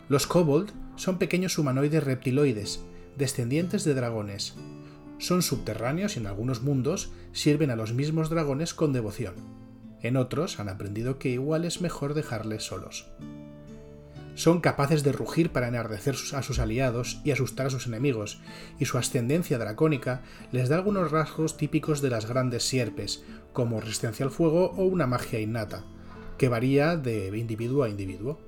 Los 0.08 0.26
kobold 0.26 0.70
son 0.96 1.18
pequeños 1.18 1.58
humanoides 1.58 2.04
reptiloides, 2.04 2.80
descendientes 3.16 3.84
de 3.84 3.94
dragones, 3.94 4.54
son 5.18 5.42
subterráneos 5.42 6.16
y 6.16 6.20
en 6.20 6.26
algunos 6.26 6.62
mundos 6.62 7.10
sirven 7.32 7.70
a 7.70 7.76
los 7.76 7.94
mismos 7.94 8.28
dragones 8.28 8.74
con 8.74 8.92
devoción. 8.92 9.34
En 10.02 10.16
otros 10.16 10.60
han 10.60 10.68
aprendido 10.68 11.18
que 11.18 11.30
igual 11.30 11.64
es 11.64 11.80
mejor 11.80 12.14
dejarles 12.14 12.64
solos. 12.64 13.06
Son 14.34 14.60
capaces 14.60 15.02
de 15.02 15.12
rugir 15.12 15.50
para 15.50 15.68
enardecer 15.68 16.14
a 16.34 16.42
sus 16.42 16.58
aliados 16.58 17.22
y 17.24 17.30
asustar 17.30 17.68
a 17.68 17.70
sus 17.70 17.86
enemigos, 17.86 18.42
y 18.78 18.84
su 18.84 18.98
ascendencia 18.98 19.56
dracónica 19.56 20.20
les 20.52 20.68
da 20.68 20.76
algunos 20.76 21.10
rasgos 21.10 21.56
típicos 21.56 22.02
de 22.02 22.10
las 22.10 22.26
grandes 22.26 22.64
sierpes, 22.64 23.24
como 23.54 23.80
resistencia 23.80 24.26
al 24.26 24.30
fuego 24.30 24.72
o 24.76 24.84
una 24.84 25.06
magia 25.06 25.40
innata, 25.40 25.84
que 26.36 26.50
varía 26.50 26.98
de 26.98 27.36
individuo 27.38 27.84
a 27.84 27.88
individuo. 27.88 28.38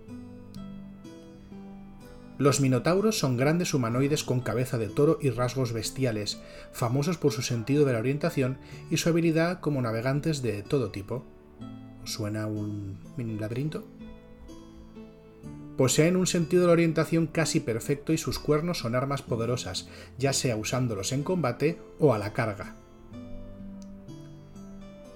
Los 2.39 2.61
minotauros 2.61 3.19
son 3.19 3.37
grandes 3.37 3.75
humanoides 3.75 4.23
con 4.23 4.41
cabeza 4.41 4.79
de 4.79 4.89
toro 4.89 5.19
y 5.21 5.31
rasgos 5.31 5.73
bestiales, 5.73 6.41
famosos 6.73 7.19
por 7.19 7.33
su 7.33 7.43
sentido 7.43 7.85
de 7.85 7.93
la 7.93 7.99
orientación 7.99 8.59
y 8.91 8.97
su 8.97 9.09
habilidad 9.09 9.59
como 9.59 9.83
navegantes 9.83 10.41
de 10.41 10.63
todo 10.63 10.91
tipo. 10.91 11.25
¿Suena 12.05 12.47
un 12.47 13.01
laberinto? 13.41 13.85
Poseen 15.77 16.17
un 16.17 16.27
sentido 16.27 16.63
de 16.63 16.67
la 16.69 16.73
orientación 16.73 17.27
casi 17.27 17.61
perfecto 17.61 18.13
y 18.13 18.19
sus 18.19 18.39
cuernos 18.39 18.79
son 18.79 18.95
armas 18.95 19.23
poderosas, 19.23 19.89
ya 20.19 20.33
sea 20.33 20.57
usándolos 20.57 21.13
en 21.13 21.23
combate 21.23 21.79
o 21.99 22.15
a 22.15 22.19
la 22.19 22.33
carga. 22.33 22.75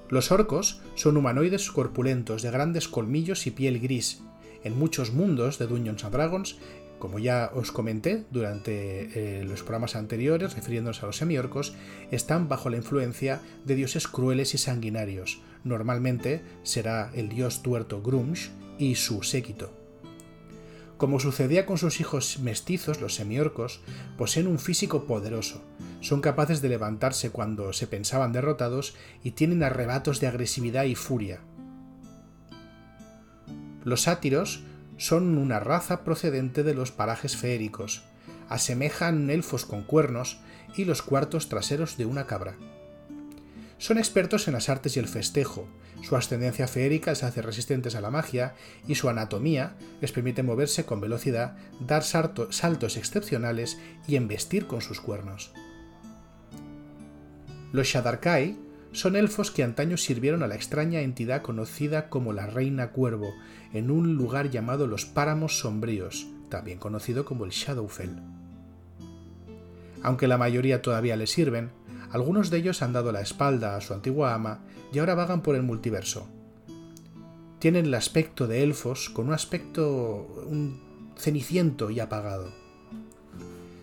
Los 0.09 0.31
orcos 0.31 0.81
son 0.95 1.17
humanoides 1.17 1.71
corpulentos 1.71 2.43
de 2.43 2.51
grandes 2.51 2.87
colmillos 2.87 3.47
y 3.47 3.51
piel 3.51 3.81
gris. 3.81 4.23
En 4.63 4.79
muchos 4.79 5.13
mundos 5.13 5.59
de 5.59 5.67
Dungeons 5.67 6.05
and 6.05 6.15
Dragons 6.15 6.59
como 7.03 7.19
ya 7.19 7.51
os 7.53 7.73
comenté 7.73 8.27
durante 8.31 9.41
eh, 9.41 9.43
los 9.43 9.63
programas 9.65 9.97
anteriores, 9.97 10.55
refiriéndonos 10.55 11.03
a 11.03 11.07
los 11.07 11.17
semiorcos, 11.17 11.75
están 12.13 12.49
bajo 12.49 12.71
la 12.71 12.77
influencia 12.77 13.41
de 13.65 13.75
dioses 13.75 14.07
crueles 14.07 14.55
y 14.55 14.59
sanguinarios. 14.59 15.41
Normalmente 15.65 16.45
será 16.63 17.11
el 17.13 17.29
dios 17.29 17.61
tuerto 17.61 18.03
Grumsh 18.03 18.51
y 18.79 18.95
su 18.95 19.25
séquito. 19.25 19.73
Como 20.97 21.19
sucedía 21.19 21.67
con 21.67 21.77
sus 21.77 21.99
hijos 21.99 22.39
mestizos, 22.39 23.01
los 23.01 23.17
semiorcos, 23.17 23.81
poseen 24.17 24.47
un 24.47 24.61
físico 24.61 25.05
poderoso. 25.05 25.61
Son 26.03 26.21
capaces 26.21 26.63
de 26.63 26.69
levantarse 26.69 27.31
cuando 27.31 27.73
se 27.73 27.89
pensaban 27.89 28.33
derrotados 28.33 28.95
y 29.25 29.33
tienen 29.33 29.65
arrebatos 29.65 30.21
de 30.21 30.29
agresividad 30.29 30.85
y 30.85 30.95
furia. 30.95 31.41
Los 33.83 34.03
sátiros 34.03 34.63
son 35.03 35.37
una 35.37 35.59
raza 35.59 36.05
procedente 36.05 36.63
de 36.63 36.75
los 36.75 36.93
parajes 36.93 37.37
feéricos. 37.37 38.05
Asemejan 38.49 39.31
elfos 39.31 39.67
con 39.67 39.83
cuernos 39.83 40.39
y 40.77 40.85
los 40.85 41.03
cuartos 41.03 41.49
traseros 41.49 41.97
de 41.97 42.07
una 42.07 42.29
cabra. 42.29 42.55
Son 43.79 43.99
expertos 43.99 44.47
en 44.47 44.55
las 44.55 44.69
artes 44.69 44.97
y 44.97 45.01
el 45.01 45.09
festejo. 45.09 45.67
Su 46.05 46.15
ascendencia 46.15 46.69
feérica 46.69 47.11
les 47.11 47.25
hace 47.25 47.43
resistentes 47.43 47.97
a 47.97 48.01
la 48.01 48.13
magia 48.13 48.55
y 48.87 48.95
su 48.95 49.09
anatomía 49.09 49.75
les 50.01 50.13
permite 50.13 50.45
moverse 50.45 50.85
con 50.85 51.01
velocidad, 51.01 51.57
dar 51.81 52.05
saltos 52.05 52.97
excepcionales 52.97 53.81
y 54.07 54.15
embestir 54.15 54.69
con 54.69 54.83
sus 54.83 55.01
cuernos. 55.01 55.53
Los 57.73 57.89
Shadarkai 57.89 58.57
son 58.93 59.17
elfos 59.17 59.51
que 59.51 59.63
antaño 59.63 59.97
sirvieron 59.97 60.43
a 60.43 60.47
la 60.47 60.55
extraña 60.55 61.01
entidad 61.01 61.41
conocida 61.41 62.11
como 62.11 62.35
la 62.35 62.47
Reina 62.47 62.91
Cuervo, 62.91 63.33
en 63.73 63.91
un 63.91 64.15
lugar 64.15 64.51
llamado 64.51 64.87
los 64.87 65.07
Páramos 65.07 65.59
Sombríos, 65.59 66.27
también 66.49 66.79
conocido 66.79 67.25
como 67.25 67.45
el 67.45 67.51
Shadowfell. 67.51 68.17
Aunque 70.03 70.29
la 70.29 70.39
mayoría 70.39 70.83
todavía 70.83 71.17
le 71.17 71.27
sirven, 71.27 71.71
algunos 72.11 72.51
de 72.51 72.59
ellos 72.59 72.83
han 72.83 72.93
dado 72.93 73.13
la 73.13 73.23
espalda 73.23 73.77
a 73.77 73.81
su 73.81 73.95
antigua 73.95 74.35
ama 74.35 74.61
y 74.93 74.99
ahora 74.99 75.15
vagan 75.15 75.43
por 75.43 75.55
el 75.55 75.63
multiverso. 75.63 76.29
Tienen 77.59 77.87
el 77.87 77.95
aspecto 77.95 78.47
de 78.47 78.63
elfos 78.63 79.09
con 79.09 79.29
un 79.29 79.35
aspecto 79.35 80.27
ceniciento 81.17 81.91
y 81.91 82.01
apagado. 82.01 82.51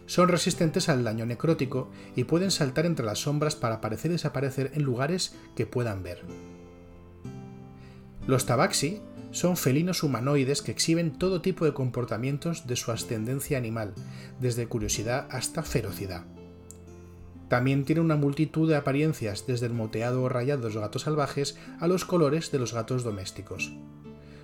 Son 0.06 0.28
resistentes 0.28 0.90
al 0.90 1.04
daño 1.04 1.26
necrótico 1.26 1.90
y 2.16 2.26
pueden 2.26 2.52
saltar 2.52 2.86
entre 2.86 3.06
las 3.06 3.20
sombras 3.20 3.56
para 3.56 3.76
aparecer 3.76 4.12
y 4.12 4.16
desaparecer 4.16 4.72
en 4.74 4.84
lugares 4.84 5.36
que 5.56 5.66
puedan 5.66 6.04
ver. 6.04 6.24
Los 8.28 8.46
tabaxi 8.46 9.02
son 9.32 9.58
felinos 9.58 10.04
humanoides 10.04 10.62
que 10.62 10.72
exhiben 10.72 11.18
todo 11.18 11.42
tipo 11.42 11.66
de 11.66 11.74
comportamientos 11.74 12.68
de 12.68 12.76
su 12.76 12.92
ascendencia 12.92 13.58
animal, 13.58 13.94
desde 14.40 14.68
curiosidad 14.68 15.28
hasta 15.30 15.64
ferocidad. 15.64 16.26
También 17.48 17.84
tiene 17.84 18.02
una 18.02 18.16
multitud 18.16 18.70
de 18.70 18.76
apariencias, 18.76 19.46
desde 19.48 19.66
el 19.66 19.74
moteado 19.74 20.22
o 20.24 20.30
rayado 20.30 20.62
de 20.62 20.74
los 20.74 20.78
gatos 20.78 21.04
salvajes 21.04 21.58
a 21.80 21.88
los 21.88 22.06
colores 22.06 22.52
de 22.52 22.60
los 22.60 22.74
gatos 22.74 23.04
domésticos. 23.04 23.72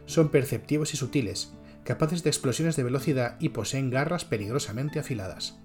Son 0.08 0.30
perceptivos 0.30 0.94
y 0.94 0.98
sutiles, 0.98 1.54
capaces 1.84 2.24
de 2.24 2.32
explosiones 2.32 2.76
de 2.76 2.84
velocidad 2.84 3.38
y 3.40 3.50
poseen 3.50 3.92
garras 3.92 4.26
peligrosamente 4.26 5.00
afiladas. 5.00 5.60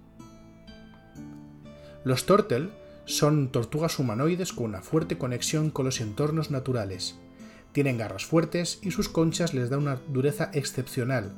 Los 2.04 2.26
Tortel 2.26 2.70
son 3.06 3.50
tortugas 3.50 3.98
humanoides 3.98 4.52
con 4.52 4.66
una 4.66 4.82
fuerte 4.82 5.18
conexión 5.18 5.70
con 5.70 5.86
los 5.86 6.00
entornos 6.00 6.50
naturales. 6.50 7.18
Tienen 7.72 7.98
garras 7.98 8.24
fuertes 8.24 8.78
y 8.82 8.90
sus 8.90 9.08
conchas 9.08 9.54
les 9.54 9.70
dan 9.70 9.80
una 9.80 10.00
dureza 10.08 10.50
excepcional. 10.52 11.32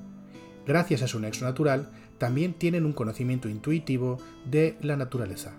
Gracias 0.66 1.02
a 1.02 1.08
su 1.08 1.20
nexo 1.20 1.44
natural, 1.44 1.90
también 2.18 2.54
tienen 2.54 2.86
un 2.86 2.92
conocimiento 2.92 3.48
intuitivo 3.48 4.18
de 4.44 4.76
la 4.80 4.96
naturaleza. 4.96 5.52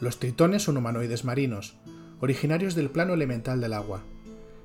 Los 0.00 0.18
tritones 0.18 0.62
son 0.62 0.76
humanoides 0.76 1.24
marinos, 1.24 1.76
originarios 2.20 2.74
del 2.74 2.90
plano 2.90 3.14
elemental 3.14 3.60
del 3.60 3.72
agua. 3.72 4.02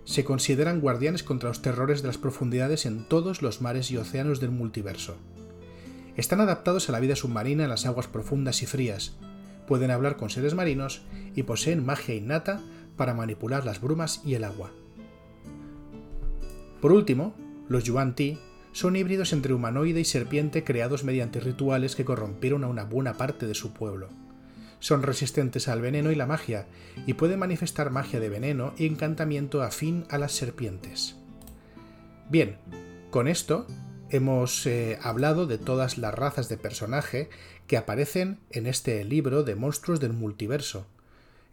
Se 0.05 0.23
consideran 0.23 0.79
guardianes 0.81 1.23
contra 1.23 1.49
los 1.49 1.61
terrores 1.61 2.01
de 2.01 2.07
las 2.07 2.17
profundidades 2.17 2.85
en 2.85 3.03
todos 3.03 3.41
los 3.41 3.61
mares 3.61 3.91
y 3.91 3.97
océanos 3.97 4.39
del 4.39 4.51
multiverso. 4.51 5.17
Están 6.15 6.41
adaptados 6.41 6.89
a 6.89 6.91
la 6.91 6.99
vida 6.99 7.15
submarina 7.15 7.63
en 7.63 7.69
las 7.69 7.85
aguas 7.85 8.07
profundas 8.07 8.61
y 8.63 8.65
frías, 8.65 9.13
pueden 9.69 9.91
hablar 9.91 10.17
con 10.17 10.31
seres 10.31 10.55
marinos 10.55 11.03
y 11.35 11.43
poseen 11.43 11.85
magia 11.85 12.15
innata 12.15 12.59
para 12.99 13.13
manipular 13.13 13.65
las 13.65 13.79
brumas 13.79 14.21
y 14.25 14.33
el 14.33 14.43
agua. 14.43 14.71
Por 16.81 16.91
último, 16.91 17.33
los 17.69 17.85
Yuan 17.85 18.13
Ti 18.13 18.37
son 18.73 18.97
híbridos 18.97 19.31
entre 19.31 19.53
humanoide 19.53 20.01
y 20.01 20.05
serpiente 20.05 20.65
creados 20.65 21.05
mediante 21.05 21.39
rituales 21.39 21.95
que 21.95 22.03
corrompieron 22.03 22.65
a 22.65 22.67
una 22.67 22.83
buena 22.83 23.13
parte 23.13 23.47
de 23.47 23.55
su 23.55 23.71
pueblo. 23.71 24.09
Son 24.79 25.01
resistentes 25.01 25.69
al 25.69 25.79
veneno 25.79 26.11
y 26.11 26.15
la 26.15 26.25
magia, 26.25 26.67
y 27.05 27.13
pueden 27.13 27.39
manifestar 27.39 27.89
magia 27.89 28.19
de 28.19 28.27
veneno 28.27 28.73
y 28.77 28.85
encantamiento 28.85 29.63
afín 29.63 30.05
a 30.09 30.17
las 30.17 30.33
serpientes. 30.33 31.15
Bien, 32.29 32.57
con 33.11 33.29
esto 33.29 33.65
hemos 34.09 34.65
eh, 34.65 34.99
hablado 35.01 35.47
de 35.47 35.57
todas 35.57 35.97
las 35.97 36.13
razas 36.13 36.49
de 36.49 36.57
personaje 36.57 37.29
que 37.65 37.77
aparecen 37.77 38.41
en 38.51 38.67
este 38.67 39.05
libro 39.05 39.43
de 39.43 39.55
monstruos 39.55 40.01
del 40.01 40.11
multiverso. 40.11 40.85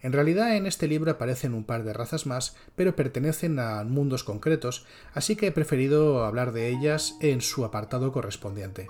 En 0.02 0.12
realidad 0.12 0.56
en 0.56 0.66
este 0.66 0.88
libro 0.88 1.10
aparecen 1.10 1.54
un 1.54 1.64
par 1.64 1.82
de 1.82 1.92
razas 1.92 2.26
más, 2.26 2.54
pero 2.74 2.96
pertenecen 2.96 3.58
a 3.58 3.82
mundos 3.84 4.24
concretos, 4.24 4.86
así 5.14 5.36
que 5.36 5.48
he 5.48 5.52
preferido 5.52 6.24
hablar 6.24 6.52
de 6.52 6.68
ellas 6.68 7.16
en 7.20 7.40
su 7.40 7.64
apartado 7.64 8.12
correspondiente. 8.12 8.88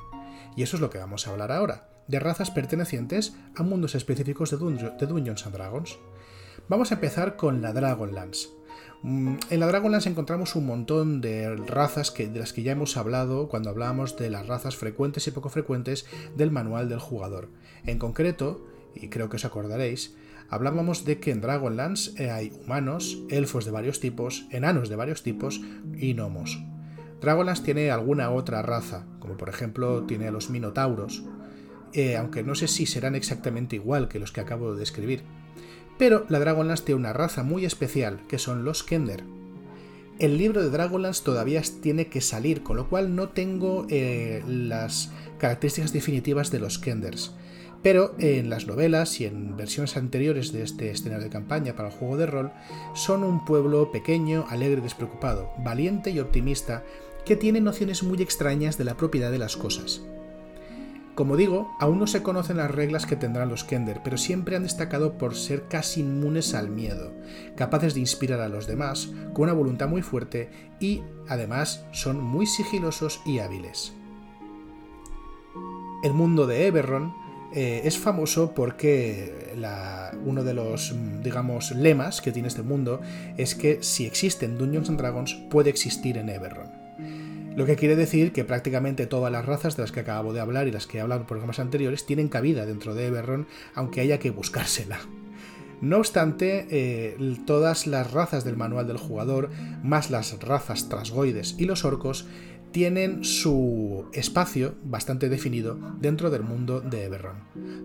Y 0.56 0.62
eso 0.62 0.76
es 0.76 0.80
lo 0.80 0.90
que 0.90 0.98
vamos 0.98 1.26
a 1.26 1.30
hablar 1.30 1.52
ahora, 1.52 1.88
de 2.08 2.18
razas 2.18 2.50
pertenecientes 2.50 3.36
a 3.54 3.62
mundos 3.62 3.94
específicos 3.94 4.50
de, 4.50 4.56
Dungeons 4.56 5.46
and 5.46 5.54
Dragons. 5.54 5.98
Vamos 6.68 6.90
a 6.90 6.94
empezar 6.94 7.36
con 7.36 7.62
la 7.62 7.72
Dragonlance. 7.72 8.48
Mm, 9.02 9.36
en 9.50 9.60
la 9.60 9.66
Dragonlance 9.66 10.08
encontramos 10.08 10.56
un 10.56 10.66
montón 10.66 11.20
de 11.20 11.54
razas 11.54 12.10
que, 12.10 12.26
de 12.26 12.40
las 12.40 12.52
que 12.52 12.62
ya 12.62 12.72
hemos 12.72 12.96
hablado 12.96 13.48
cuando 13.48 13.70
hablábamos 13.70 14.16
de 14.16 14.30
las 14.30 14.46
razas 14.48 14.76
frecuentes 14.76 15.26
y 15.28 15.30
poco 15.30 15.50
frecuentes 15.50 16.06
del 16.34 16.50
manual 16.50 16.88
del 16.88 16.98
jugador. 16.98 17.48
En 17.84 17.98
concreto, 17.98 18.66
y 18.94 19.08
creo 19.08 19.28
que 19.28 19.36
os 19.36 19.44
acordaréis, 19.44 20.16
hablábamos 20.48 21.04
de 21.04 21.18
que 21.18 21.30
en 21.30 21.40
Dragonlance 21.40 22.12
eh, 22.22 22.30
hay 22.30 22.52
humanos, 22.64 23.18
elfos 23.30 23.64
de 23.64 23.70
varios 23.70 24.00
tipos, 24.00 24.46
enanos 24.50 24.88
de 24.88 24.96
varios 24.96 25.22
tipos 25.22 25.60
y 25.96 26.14
gnomos. 26.14 26.58
Dragonlance 27.20 27.62
tiene 27.62 27.90
alguna 27.90 28.30
otra 28.30 28.62
raza, 28.62 29.06
como 29.20 29.36
por 29.36 29.48
ejemplo 29.48 30.04
tiene 30.04 30.28
a 30.28 30.30
los 30.30 30.50
minotauros, 30.50 31.24
eh, 31.92 32.16
aunque 32.16 32.42
no 32.42 32.54
sé 32.54 32.68
si 32.68 32.86
serán 32.86 33.14
exactamente 33.14 33.76
igual 33.76 34.08
que 34.08 34.18
los 34.18 34.32
que 34.32 34.40
acabo 34.40 34.72
de 34.72 34.80
describir. 34.80 35.22
Pero 35.98 36.26
la 36.28 36.38
Dragonlance 36.38 36.84
tiene 36.84 37.00
una 37.00 37.12
raza 37.12 37.42
muy 37.42 37.64
especial, 37.64 38.20
que 38.28 38.38
son 38.38 38.64
los 38.64 38.82
Kender. 38.82 39.24
El 40.18 40.38
libro 40.38 40.62
de 40.62 40.70
Dragonlance 40.70 41.22
todavía 41.22 41.62
tiene 41.82 42.08
que 42.08 42.22
salir, 42.22 42.62
con 42.62 42.76
lo 42.76 42.88
cual 42.88 43.14
no 43.14 43.30
tengo 43.30 43.86
eh, 43.90 44.42
las 44.46 45.12
características 45.38 45.92
definitivas 45.92 46.50
de 46.50 46.58
los 46.58 46.78
Kenders. 46.78 47.34
Pero 47.82 48.14
en 48.18 48.50
las 48.50 48.66
novelas 48.66 49.20
y 49.20 49.26
en 49.26 49.56
versiones 49.56 49.96
anteriores 49.96 50.52
de 50.52 50.62
este 50.62 50.90
escenario 50.90 51.24
de 51.24 51.30
campaña 51.30 51.76
para 51.76 51.88
el 51.88 51.94
juego 51.94 52.16
de 52.16 52.26
rol, 52.26 52.52
son 52.94 53.22
un 53.22 53.44
pueblo 53.44 53.92
pequeño, 53.92 54.46
alegre 54.48 54.80
y 54.80 54.82
despreocupado, 54.82 55.50
valiente 55.58 56.10
y 56.10 56.18
optimista, 56.18 56.82
que 57.24 57.36
tiene 57.36 57.60
nociones 57.60 58.02
muy 58.02 58.20
extrañas 58.22 58.78
de 58.78 58.84
la 58.84 58.96
propiedad 58.96 59.30
de 59.30 59.38
las 59.38 59.56
cosas. 59.56 60.02
Como 61.16 61.38
digo, 61.38 61.74
aún 61.80 61.98
no 61.98 62.06
se 62.06 62.22
conocen 62.22 62.58
las 62.58 62.70
reglas 62.70 63.06
que 63.06 63.16
tendrán 63.16 63.48
los 63.48 63.64
Kender, 63.64 64.02
pero 64.04 64.18
siempre 64.18 64.54
han 64.54 64.64
destacado 64.64 65.16
por 65.16 65.34
ser 65.34 65.66
casi 65.66 66.00
inmunes 66.02 66.52
al 66.52 66.68
miedo, 66.68 67.14
capaces 67.56 67.94
de 67.94 68.00
inspirar 68.00 68.40
a 68.40 68.50
los 68.50 68.66
demás, 68.66 69.10
con 69.32 69.44
una 69.44 69.54
voluntad 69.54 69.88
muy 69.88 70.02
fuerte 70.02 70.50
y, 70.78 71.02
además, 71.26 71.86
son 71.90 72.22
muy 72.22 72.46
sigilosos 72.46 73.22
y 73.24 73.38
hábiles. 73.38 73.94
El 76.04 76.12
mundo 76.12 76.46
de 76.46 76.66
Eberron 76.66 77.14
eh, 77.56 77.80
es 77.84 77.98
famoso 77.98 78.52
porque 78.54 79.32
uno 80.26 80.44
de 80.44 80.52
los, 80.52 80.94
digamos, 81.22 81.70
lemas 81.70 82.20
que 82.20 82.30
tiene 82.30 82.48
este 82.48 82.62
mundo 82.62 83.00
es 83.38 83.54
que 83.54 83.82
si 83.82 84.04
existen 84.04 84.58
Dungeons 84.58 84.90
and 84.90 84.98
Dragons 84.98 85.34
puede 85.48 85.70
existir 85.70 86.18
en 86.18 86.28
Eberron. 86.28 86.68
Lo 87.56 87.64
que 87.64 87.76
quiere 87.76 87.96
decir 87.96 88.32
que 88.34 88.44
prácticamente 88.44 89.06
todas 89.06 89.32
las 89.32 89.46
razas 89.46 89.74
de 89.74 89.84
las 89.84 89.90
que 89.90 90.00
acabo 90.00 90.34
de 90.34 90.40
hablar 90.40 90.68
y 90.68 90.70
las 90.70 90.86
que 90.86 90.98
he 90.98 91.00
hablado 91.00 91.22
en 91.22 91.26
programas 91.26 91.58
anteriores 91.58 92.04
tienen 92.04 92.28
cabida 92.28 92.66
dentro 92.66 92.94
de 92.94 93.06
Eberron, 93.06 93.46
aunque 93.74 94.02
haya 94.02 94.18
que 94.18 94.28
buscársela. 94.28 94.98
No 95.80 95.96
obstante, 95.96 96.66
eh, 96.70 97.16
todas 97.46 97.86
las 97.86 98.10
razas 98.10 98.44
del 98.44 98.58
manual 98.58 98.86
del 98.86 98.98
jugador, 98.98 99.48
más 99.82 100.10
las 100.10 100.38
razas 100.40 100.90
trasgoides 100.90 101.54
y 101.56 101.64
los 101.64 101.86
orcos, 101.86 102.26
tienen 102.76 103.24
su 103.24 104.04
espacio 104.12 104.74
bastante 104.84 105.30
definido 105.30 105.78
dentro 105.98 106.28
del 106.28 106.42
mundo 106.42 106.82
de 106.82 107.04
Eberron. 107.04 107.38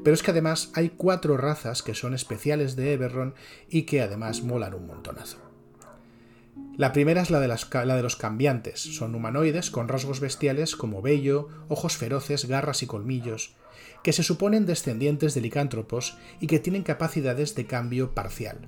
Pero 0.03 0.13
es 0.13 0.21
que 0.21 0.31
además 0.31 0.69
hay 0.75 0.89
cuatro 0.89 1.37
razas 1.37 1.81
que 1.81 1.93
son 1.93 2.13
especiales 2.13 2.75
de 2.75 2.91
Eberron 2.91 3.33
y 3.69 3.83
que 3.83 4.01
además 4.01 4.43
molan 4.43 4.73
un 4.73 4.87
montonazo. 4.87 5.37
La 6.75 6.91
primera 6.91 7.21
es 7.21 7.29
la 7.29 7.39
de, 7.39 7.47
la 7.47 7.95
de, 7.95 8.03
los 8.03 8.17
cambiantes. 8.17 8.81
Son 8.81 9.15
humanoides 9.15 9.71
con 9.71 9.87
rasgos 9.87 10.19
bestiales 10.19 10.75
como 10.75 11.01
vello, 11.01 11.47
ojos 11.69 11.95
feroces, 11.95 12.43
garras 12.49 12.83
y 12.83 12.85
colmillos, 12.85 13.55
que 14.03 14.11
se 14.11 14.23
suponen 14.23 14.65
descendientes 14.65 15.33
de 15.33 15.39
licántropos 15.39 16.17
y 16.41 16.47
que 16.47 16.59
tienen 16.59 16.83
capacidades 16.83 17.55
de 17.55 17.65
cambio 17.65 18.13
parcial. 18.13 18.67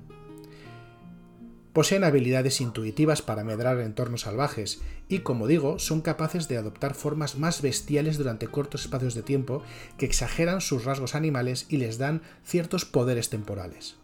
Poseen 1.74 2.04
habilidades 2.04 2.60
intuitivas 2.60 3.20
para 3.20 3.42
medrar 3.42 3.80
entornos 3.80 4.22
salvajes 4.22 4.80
y, 5.08 5.18
como 5.18 5.48
digo, 5.48 5.80
son 5.80 6.02
capaces 6.02 6.46
de 6.46 6.56
adoptar 6.56 6.94
formas 6.94 7.36
más 7.36 7.62
bestiales 7.62 8.16
durante 8.16 8.46
cortos 8.46 8.82
espacios 8.82 9.14
de 9.14 9.24
tiempo 9.24 9.60
que 9.98 10.06
exageran 10.06 10.60
sus 10.60 10.84
rasgos 10.84 11.16
animales 11.16 11.66
y 11.68 11.78
les 11.78 11.98
dan 11.98 12.22
ciertos 12.44 12.84
poderes 12.84 13.28
temporales. 13.28 13.96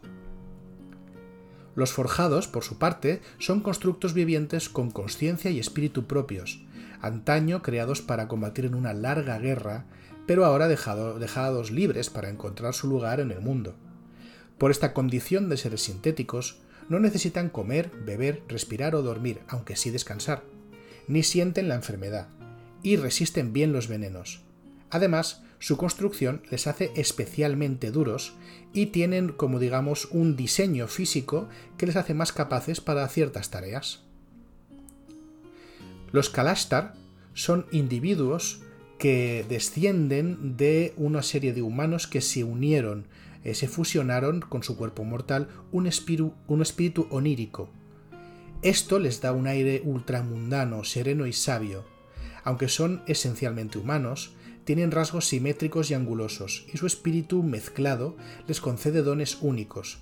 Los 1.73 1.93
forjados, 1.93 2.49
por 2.49 2.65
su 2.65 2.77
parte, 2.77 3.21
son 3.39 3.61
constructos 3.61 4.13
vivientes 4.13 4.67
con 4.67 4.91
conciencia 4.91 5.49
y 5.49 5.57
espíritu 5.57 6.07
propios, 6.07 6.65
antaño 6.99 7.61
creados 7.61 8.01
para 8.01 8.27
combatir 8.27 8.65
en 8.65 8.75
una 8.75 8.93
larga 8.93 9.39
guerra, 9.39 9.85
pero 10.27 10.43
ahora 10.43 10.67
dejados 10.67 11.71
libres 11.71 12.09
para 12.09 12.27
encontrar 12.27 12.73
su 12.73 12.87
lugar 12.87 13.21
en 13.21 13.31
el 13.31 13.39
mundo. 13.39 13.75
Por 14.57 14.71
esta 14.71 14.93
condición 14.93 15.47
de 15.47 15.55
seres 15.55 15.83
sintéticos, 15.83 16.59
no 16.89 16.99
necesitan 16.99 17.49
comer, 17.49 17.91
beber, 18.05 18.43
respirar 18.47 18.95
o 18.95 19.01
dormir, 19.01 19.39
aunque 19.47 19.75
sí 19.75 19.89
descansar, 19.89 20.43
ni 21.07 21.23
sienten 21.23 21.67
la 21.67 21.75
enfermedad, 21.75 22.27
y 22.83 22.95
resisten 22.95 23.53
bien 23.53 23.73
los 23.73 23.87
venenos. 23.87 24.41
Además, 24.89 25.43
su 25.59 25.77
construcción 25.77 26.41
les 26.49 26.67
hace 26.67 26.91
especialmente 26.95 27.91
duros 27.91 28.33
y 28.73 28.87
tienen, 28.87 29.29
como 29.29 29.59
digamos, 29.59 30.05
un 30.05 30.35
diseño 30.35 30.87
físico 30.87 31.49
que 31.77 31.85
les 31.85 31.95
hace 31.95 32.13
más 32.13 32.33
capaces 32.33 32.81
para 32.81 33.07
ciertas 33.07 33.51
tareas. 33.51 34.01
Los 36.11 36.29
Kalashtar 36.29 36.95
son 37.33 37.67
individuos 37.71 38.61
que 38.97 39.45
descienden 39.47 40.57
de 40.57 40.93
una 40.97 41.23
serie 41.23 41.53
de 41.53 41.61
humanos 41.61 42.07
que 42.07 42.21
se 42.21 42.43
unieron, 42.43 43.05
eh, 43.43 43.53
se 43.53 43.67
fusionaron 43.67 44.41
con 44.41 44.63
su 44.63 44.77
cuerpo 44.77 45.03
mortal, 45.03 45.49
un 45.71 45.87
espíritu, 45.87 46.33
un 46.47 46.61
espíritu 46.61 47.07
onírico. 47.09 47.69
Esto 48.61 48.99
les 48.99 49.21
da 49.21 49.31
un 49.31 49.47
aire 49.47 49.81
ultramundano, 49.83 50.83
sereno 50.83 51.25
y 51.25 51.33
sabio. 51.33 51.83
Aunque 52.43 52.67
son 52.67 53.01
esencialmente 53.07 53.79
humanos, 53.79 54.35
tienen 54.65 54.91
rasgos 54.91 55.27
simétricos 55.27 55.89
y 55.89 55.95
angulosos, 55.95 56.65
y 56.71 56.77
su 56.77 56.85
espíritu 56.85 57.41
mezclado 57.43 58.15
les 58.47 58.61
concede 58.61 59.01
dones 59.01 59.39
únicos. 59.41 59.99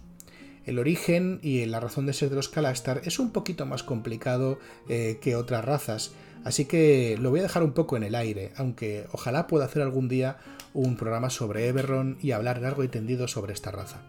El 0.66 0.78
origen 0.78 1.40
y 1.42 1.66
la 1.66 1.80
razón 1.80 2.06
de 2.06 2.14
ser 2.14 2.30
de 2.30 2.36
los 2.36 2.50
Kalastar 2.50 3.02
es 3.06 3.18
un 3.20 3.32
poquito 3.32 3.66
más 3.66 3.82
complicado 3.82 4.60
eh, 4.88 5.18
que 5.22 5.36
otras 5.36 5.64
razas, 5.64 6.12
así 6.44 6.66
que 6.66 7.18
lo 7.20 7.30
voy 7.30 7.40
a 7.40 7.44
dejar 7.44 7.64
un 7.64 7.74
poco 7.74 7.98
en 7.98 8.04
el 8.04 8.16
aire, 8.16 8.52
aunque 8.56 9.08
ojalá 9.12 9.48
pueda 9.48 9.66
hacer 9.66 9.82
algún 9.82 10.08
día 10.08 10.38
un 10.74 10.98
programa 10.98 11.30
sobre 11.30 11.68
Eberron 11.68 12.18
y 12.22 12.32
hablar 12.32 12.62
largo 12.62 12.84
y 12.84 12.88
tendido 12.88 13.28
sobre 13.28 13.54
esta 13.54 13.72
raza. 13.72 14.02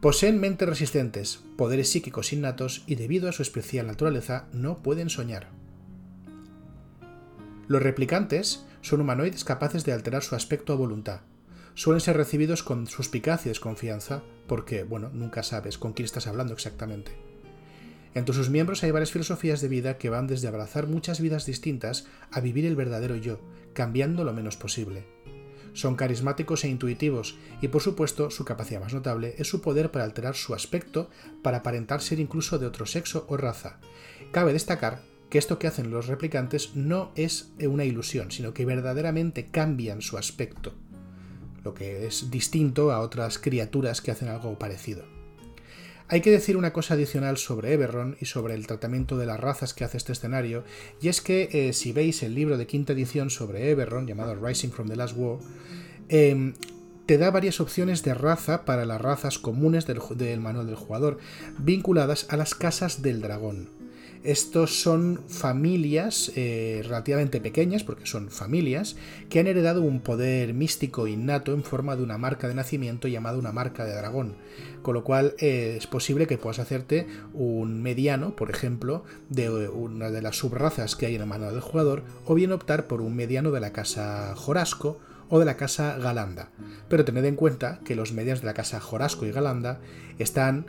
Poseen 0.00 0.40
mentes 0.40 0.68
resistentes, 0.68 1.44
poderes 1.56 1.90
psíquicos 1.90 2.32
innatos 2.32 2.82
y 2.86 2.96
debido 2.96 3.28
a 3.28 3.32
su 3.32 3.42
especial 3.42 3.86
naturaleza 3.86 4.46
no 4.52 4.78
pueden 4.78 5.08
soñar. 5.08 5.48
Los 7.68 7.82
replicantes 7.82 8.66
son 8.80 9.00
humanoides 9.00 9.44
capaces 9.44 9.84
de 9.84 9.92
alterar 9.92 10.22
su 10.22 10.34
aspecto 10.34 10.72
a 10.72 10.76
voluntad. 10.76 11.20
Suelen 11.74 12.00
ser 12.00 12.16
recibidos 12.16 12.62
con 12.62 12.86
suspicacia 12.86 13.48
y 13.48 13.52
desconfianza, 13.52 14.22
porque, 14.46 14.82
bueno, 14.82 15.08
nunca 15.12 15.42
sabes 15.42 15.78
con 15.78 15.92
quién 15.92 16.04
estás 16.04 16.26
hablando 16.26 16.52
exactamente. 16.52 17.31
Entre 18.14 18.34
sus 18.34 18.50
miembros 18.50 18.82
hay 18.82 18.90
varias 18.90 19.10
filosofías 19.10 19.60
de 19.60 19.68
vida 19.68 19.96
que 19.96 20.10
van 20.10 20.26
desde 20.26 20.48
abrazar 20.48 20.86
muchas 20.86 21.20
vidas 21.20 21.46
distintas 21.46 22.06
a 22.30 22.40
vivir 22.40 22.66
el 22.66 22.76
verdadero 22.76 23.16
yo, 23.16 23.40
cambiando 23.72 24.24
lo 24.24 24.34
menos 24.34 24.56
posible. 24.56 25.04
Son 25.72 25.96
carismáticos 25.96 26.64
e 26.64 26.68
intuitivos, 26.68 27.36
y 27.62 27.68
por 27.68 27.80
supuesto 27.80 28.30
su 28.30 28.44
capacidad 28.44 28.80
más 28.80 28.92
notable 28.92 29.34
es 29.38 29.48
su 29.48 29.62
poder 29.62 29.90
para 29.90 30.04
alterar 30.04 30.34
su 30.34 30.52
aspecto 30.52 31.08
para 31.42 31.58
aparentar 31.58 32.02
ser 32.02 32.20
incluso 32.20 32.58
de 32.58 32.66
otro 32.66 32.84
sexo 32.84 33.24
o 33.28 33.38
raza. 33.38 33.78
Cabe 34.32 34.52
destacar 34.52 35.00
que 35.30 35.38
esto 35.38 35.58
que 35.58 35.66
hacen 35.66 35.90
los 35.90 36.08
replicantes 36.08 36.76
no 36.76 37.10
es 37.14 37.52
una 37.58 37.86
ilusión, 37.86 38.30
sino 38.30 38.52
que 38.52 38.66
verdaderamente 38.66 39.46
cambian 39.46 40.02
su 40.02 40.18
aspecto, 40.18 40.74
lo 41.64 41.72
que 41.72 42.06
es 42.06 42.30
distinto 42.30 42.92
a 42.92 43.00
otras 43.00 43.38
criaturas 43.38 44.02
que 44.02 44.10
hacen 44.10 44.28
algo 44.28 44.58
parecido. 44.58 45.21
Hay 46.12 46.20
que 46.20 46.30
decir 46.30 46.58
una 46.58 46.74
cosa 46.74 46.92
adicional 46.92 47.38
sobre 47.38 47.72
Eberron 47.72 48.18
y 48.20 48.26
sobre 48.26 48.52
el 48.52 48.66
tratamiento 48.66 49.16
de 49.16 49.24
las 49.24 49.40
razas 49.40 49.72
que 49.72 49.84
hace 49.84 49.96
este 49.96 50.12
escenario, 50.12 50.62
y 51.00 51.08
es 51.08 51.22
que 51.22 51.48
eh, 51.52 51.72
si 51.72 51.92
veis 51.92 52.22
el 52.22 52.34
libro 52.34 52.58
de 52.58 52.66
quinta 52.66 52.92
edición 52.92 53.30
sobre 53.30 53.70
Eberron, 53.70 54.06
llamado 54.06 54.34
Rising 54.34 54.72
from 54.72 54.88
the 54.88 54.96
Last 54.96 55.16
War, 55.16 55.38
em, 56.10 56.52
te 57.06 57.16
da 57.16 57.30
varias 57.30 57.60
opciones 57.60 58.02
de 58.02 58.12
raza 58.12 58.66
para 58.66 58.84
las 58.84 59.00
razas 59.00 59.38
comunes 59.38 59.86
del, 59.86 60.00
del 60.16 60.38
manual 60.38 60.66
del 60.66 60.76
jugador, 60.76 61.16
vinculadas 61.56 62.26
a 62.28 62.36
las 62.36 62.54
casas 62.54 63.00
del 63.00 63.22
dragón. 63.22 63.81
Estos 64.24 64.80
son 64.80 65.20
familias 65.26 66.30
eh, 66.36 66.82
relativamente 66.84 67.40
pequeñas, 67.40 67.82
porque 67.82 68.06
son 68.06 68.30
familias, 68.30 68.94
que 69.28 69.40
han 69.40 69.48
heredado 69.48 69.82
un 69.82 70.00
poder 70.00 70.54
místico 70.54 71.08
innato 71.08 71.52
en 71.52 71.64
forma 71.64 71.96
de 71.96 72.04
una 72.04 72.18
marca 72.18 72.46
de 72.46 72.54
nacimiento 72.54 73.08
llamada 73.08 73.36
una 73.36 73.50
marca 73.50 73.84
de 73.84 73.94
dragón. 73.94 74.36
Con 74.82 74.94
lo 74.94 75.02
cual 75.02 75.34
eh, 75.38 75.74
es 75.76 75.88
posible 75.88 76.28
que 76.28 76.38
puedas 76.38 76.60
hacerte 76.60 77.08
un 77.32 77.82
mediano, 77.82 78.36
por 78.36 78.50
ejemplo, 78.50 79.02
de 79.28 79.68
una 79.68 80.10
de 80.10 80.22
las 80.22 80.36
subrazas 80.36 80.94
que 80.94 81.06
hay 81.06 81.14
en 81.14 81.20
la 81.20 81.26
mano 81.26 81.50
del 81.50 81.60
jugador, 81.60 82.04
o 82.24 82.34
bien 82.34 82.52
optar 82.52 82.86
por 82.86 83.00
un 83.00 83.16
mediano 83.16 83.50
de 83.50 83.60
la 83.60 83.72
casa 83.72 84.34
Jorasco 84.36 85.00
o 85.30 85.40
de 85.40 85.46
la 85.46 85.56
casa 85.56 85.98
Galanda. 85.98 86.50
Pero 86.88 87.04
tened 87.04 87.24
en 87.24 87.36
cuenta 87.36 87.80
que 87.84 87.96
los 87.96 88.12
medianos 88.12 88.42
de 88.42 88.46
la 88.46 88.54
casa 88.54 88.78
Jorasco 88.78 89.26
y 89.26 89.32
Galanda 89.32 89.80
están 90.18 90.66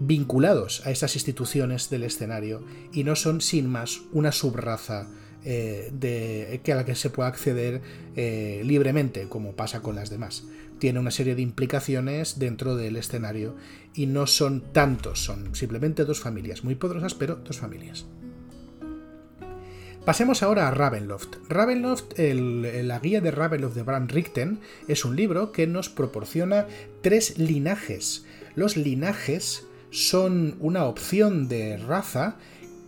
vinculados 0.00 0.84
a 0.86 0.90
esas 0.90 1.14
instituciones 1.14 1.90
del 1.90 2.02
escenario 2.02 2.62
y 2.92 3.04
no 3.04 3.16
son 3.16 3.40
sin 3.40 3.68
más 3.68 4.02
una 4.12 4.32
subraza 4.32 5.08
eh, 5.44 5.90
de, 5.92 6.60
que 6.64 6.72
a 6.72 6.76
la 6.76 6.84
que 6.84 6.94
se 6.94 7.10
pueda 7.10 7.28
acceder 7.28 7.82
eh, 8.16 8.62
libremente, 8.64 9.28
como 9.28 9.52
pasa 9.52 9.80
con 9.82 9.94
las 9.94 10.10
demás. 10.10 10.44
Tiene 10.78 10.98
una 10.98 11.10
serie 11.10 11.34
de 11.34 11.42
implicaciones 11.42 12.38
dentro 12.38 12.76
del 12.76 12.96
escenario 12.96 13.54
y 13.94 14.06
no 14.06 14.26
son 14.26 14.62
tantos, 14.72 15.22
son 15.22 15.54
simplemente 15.54 16.04
dos 16.04 16.20
familias, 16.20 16.64
muy 16.64 16.74
poderosas, 16.74 17.14
pero 17.14 17.36
dos 17.36 17.58
familias. 17.58 18.06
Pasemos 20.04 20.42
ahora 20.42 20.68
a 20.68 20.70
Ravenloft. 20.70 21.36
Ravenloft, 21.48 22.18
la 22.18 22.98
guía 22.98 23.22
de 23.22 23.30
Ravenloft 23.30 23.74
de 23.74 23.82
Bram 23.82 24.08
Richten, 24.08 24.60
es 24.86 25.04
un 25.04 25.16
libro 25.16 25.50
que 25.50 25.66
nos 25.66 25.88
proporciona 25.88 26.66
tres 27.00 27.38
linajes. 27.38 28.26
Los 28.54 28.76
linajes 28.76 29.66
son 29.94 30.56
una 30.58 30.86
opción 30.86 31.46
de 31.46 31.76
raza 31.76 32.34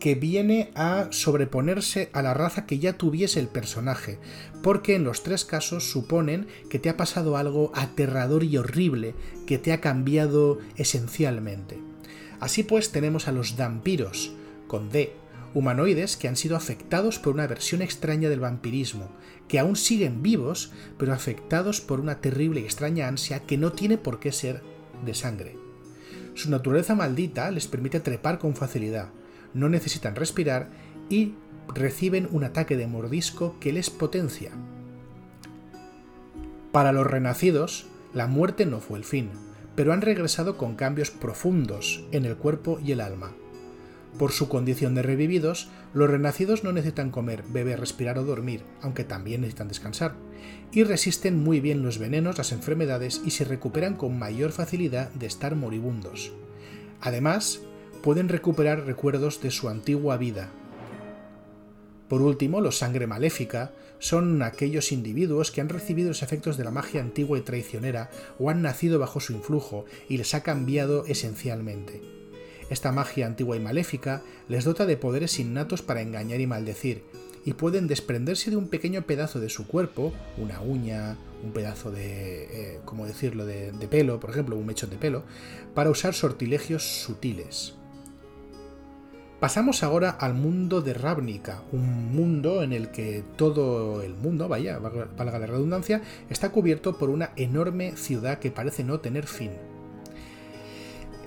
que 0.00 0.16
viene 0.16 0.72
a 0.74 1.06
sobreponerse 1.12 2.10
a 2.12 2.20
la 2.20 2.34
raza 2.34 2.66
que 2.66 2.80
ya 2.80 2.94
tuviese 2.94 3.38
el 3.38 3.46
personaje, 3.46 4.18
porque 4.60 4.96
en 4.96 5.04
los 5.04 5.22
tres 5.22 5.44
casos 5.44 5.88
suponen 5.88 6.48
que 6.68 6.80
te 6.80 6.88
ha 6.88 6.96
pasado 6.96 7.36
algo 7.36 7.70
aterrador 7.76 8.42
y 8.42 8.56
horrible, 8.56 9.14
que 9.46 9.56
te 9.56 9.72
ha 9.72 9.80
cambiado 9.80 10.58
esencialmente. 10.74 11.78
Así 12.40 12.64
pues 12.64 12.90
tenemos 12.90 13.28
a 13.28 13.32
los 13.32 13.56
vampiros, 13.56 14.32
con 14.66 14.90
D, 14.90 15.12
humanoides 15.54 16.16
que 16.16 16.26
han 16.26 16.36
sido 16.36 16.56
afectados 16.56 17.20
por 17.20 17.34
una 17.34 17.46
versión 17.46 17.82
extraña 17.82 18.28
del 18.28 18.40
vampirismo, 18.40 19.10
que 19.46 19.60
aún 19.60 19.76
siguen 19.76 20.24
vivos, 20.24 20.72
pero 20.98 21.12
afectados 21.12 21.80
por 21.80 22.00
una 22.00 22.20
terrible 22.20 22.62
y 22.62 22.64
extraña 22.64 23.06
ansia 23.06 23.44
que 23.46 23.58
no 23.58 23.70
tiene 23.70 23.96
por 23.96 24.18
qué 24.18 24.32
ser 24.32 24.64
de 25.04 25.14
sangre. 25.14 25.65
Su 26.36 26.50
naturaleza 26.50 26.94
maldita 26.94 27.50
les 27.50 27.66
permite 27.66 27.98
trepar 27.98 28.38
con 28.38 28.54
facilidad, 28.54 29.08
no 29.54 29.70
necesitan 29.70 30.14
respirar 30.14 30.68
y 31.08 31.32
reciben 31.74 32.28
un 32.30 32.44
ataque 32.44 32.76
de 32.76 32.86
mordisco 32.86 33.56
que 33.58 33.72
les 33.72 33.88
potencia. 33.88 34.52
Para 36.72 36.92
los 36.92 37.06
renacidos, 37.06 37.86
la 38.12 38.26
muerte 38.26 38.66
no 38.66 38.80
fue 38.80 38.98
el 38.98 39.04
fin, 39.04 39.30
pero 39.76 39.94
han 39.94 40.02
regresado 40.02 40.58
con 40.58 40.76
cambios 40.76 41.10
profundos 41.10 42.04
en 42.12 42.26
el 42.26 42.36
cuerpo 42.36 42.78
y 42.84 42.92
el 42.92 43.00
alma. 43.00 43.32
Por 44.18 44.32
su 44.32 44.48
condición 44.48 44.94
de 44.94 45.02
revividos, 45.02 45.68
los 45.92 46.08
renacidos 46.08 46.64
no 46.64 46.72
necesitan 46.72 47.10
comer, 47.10 47.44
beber, 47.48 47.80
respirar 47.80 48.18
o 48.18 48.24
dormir, 48.24 48.62
aunque 48.80 49.04
también 49.04 49.42
necesitan 49.42 49.68
descansar, 49.68 50.14
y 50.72 50.84
resisten 50.84 51.42
muy 51.42 51.60
bien 51.60 51.82
los 51.82 51.98
venenos, 51.98 52.38
las 52.38 52.52
enfermedades 52.52 53.20
y 53.24 53.32
se 53.32 53.44
recuperan 53.44 53.94
con 53.94 54.18
mayor 54.18 54.52
facilidad 54.52 55.10
de 55.10 55.26
estar 55.26 55.54
moribundos. 55.54 56.32
Además, 57.02 57.60
pueden 58.02 58.30
recuperar 58.30 58.86
recuerdos 58.86 59.42
de 59.42 59.50
su 59.50 59.68
antigua 59.68 60.16
vida. 60.16 60.48
Por 62.08 62.22
último, 62.22 62.62
los 62.62 62.78
sangre 62.78 63.06
maléfica 63.06 63.72
son 63.98 64.40
aquellos 64.42 64.92
individuos 64.92 65.50
que 65.50 65.60
han 65.60 65.68
recibido 65.68 66.08
los 66.08 66.22
efectos 66.22 66.56
de 66.56 66.64
la 66.64 66.70
magia 66.70 67.00
antigua 67.00 67.36
y 67.36 67.42
traicionera 67.42 68.10
o 68.38 68.48
han 68.48 68.62
nacido 68.62 68.98
bajo 68.98 69.20
su 69.20 69.32
influjo 69.32 69.84
y 70.08 70.16
les 70.16 70.34
ha 70.34 70.42
cambiado 70.42 71.04
esencialmente. 71.06 72.25
Esta 72.68 72.90
magia 72.90 73.26
antigua 73.26 73.56
y 73.56 73.60
maléfica 73.60 74.22
les 74.48 74.64
dota 74.64 74.86
de 74.86 74.96
poderes 74.96 75.38
innatos 75.38 75.82
para 75.82 76.02
engañar 76.02 76.40
y 76.40 76.46
maldecir, 76.46 77.04
y 77.44 77.52
pueden 77.52 77.86
desprenderse 77.86 78.50
de 78.50 78.56
un 78.56 78.66
pequeño 78.68 79.02
pedazo 79.02 79.38
de 79.38 79.48
su 79.48 79.68
cuerpo, 79.68 80.12
una 80.36 80.60
uña, 80.60 81.16
un 81.44 81.52
pedazo 81.52 81.92
de, 81.92 82.44
eh, 82.74 82.80
¿cómo 82.84 83.06
decirlo?, 83.06 83.46
de, 83.46 83.70
de, 83.70 83.88
pelo, 83.88 84.18
por 84.18 84.30
ejemplo, 84.30 84.56
un 84.56 84.66
mechón 84.66 84.90
de 84.90 84.96
pelo, 84.96 85.22
para 85.72 85.90
usar 85.90 86.12
sortilegios 86.12 86.82
sutiles. 86.82 87.74
Pasamos 89.38 89.84
ahora 89.84 90.10
al 90.10 90.34
mundo 90.34 90.80
de 90.80 90.94
Ravnica, 90.94 91.62
un 91.70 92.12
mundo 92.12 92.64
en 92.64 92.72
el 92.72 92.90
que 92.90 93.22
todo 93.36 94.02
el 94.02 94.14
mundo, 94.14 94.48
vaya, 94.48 94.78
valga 94.78 95.38
la 95.38 95.46
redundancia, 95.46 96.02
está 96.30 96.50
cubierto 96.50 96.98
por 96.98 97.10
una 97.10 97.30
enorme 97.36 97.96
ciudad 97.96 98.38
que 98.38 98.50
parece 98.50 98.82
no 98.82 98.98
tener 98.98 99.26
fin. 99.26 99.52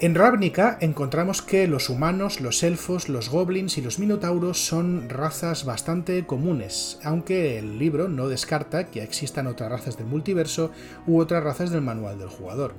En 0.02 0.16
Ravnica 0.16 0.78
encontramos 0.80 1.42
que 1.42 1.68
los 1.68 1.90
humanos, 1.90 2.40
los 2.40 2.64
elfos, 2.64 3.10
los 3.10 3.30
goblins 3.30 3.78
y 3.78 3.82
los 3.82 4.00
minotauros 4.00 4.66
son 4.66 5.10
razas 5.10 5.66
bastante 5.66 6.26
comunes, 6.26 7.02
aunque 7.04 7.60
el 7.60 7.78
libro 7.78 8.08
no 8.08 8.30
descarta 8.30 8.88
que 8.88 9.04
existan 9.04 9.46
otras 9.46 9.70
razas 9.70 9.98
del 9.98 10.08
multiverso 10.08 10.72
u 11.06 11.20
otras 11.20 11.44
razas 11.44 11.70
del 11.72 11.82
manual 11.82 12.18
del 12.18 12.30
jugador. 12.30 12.76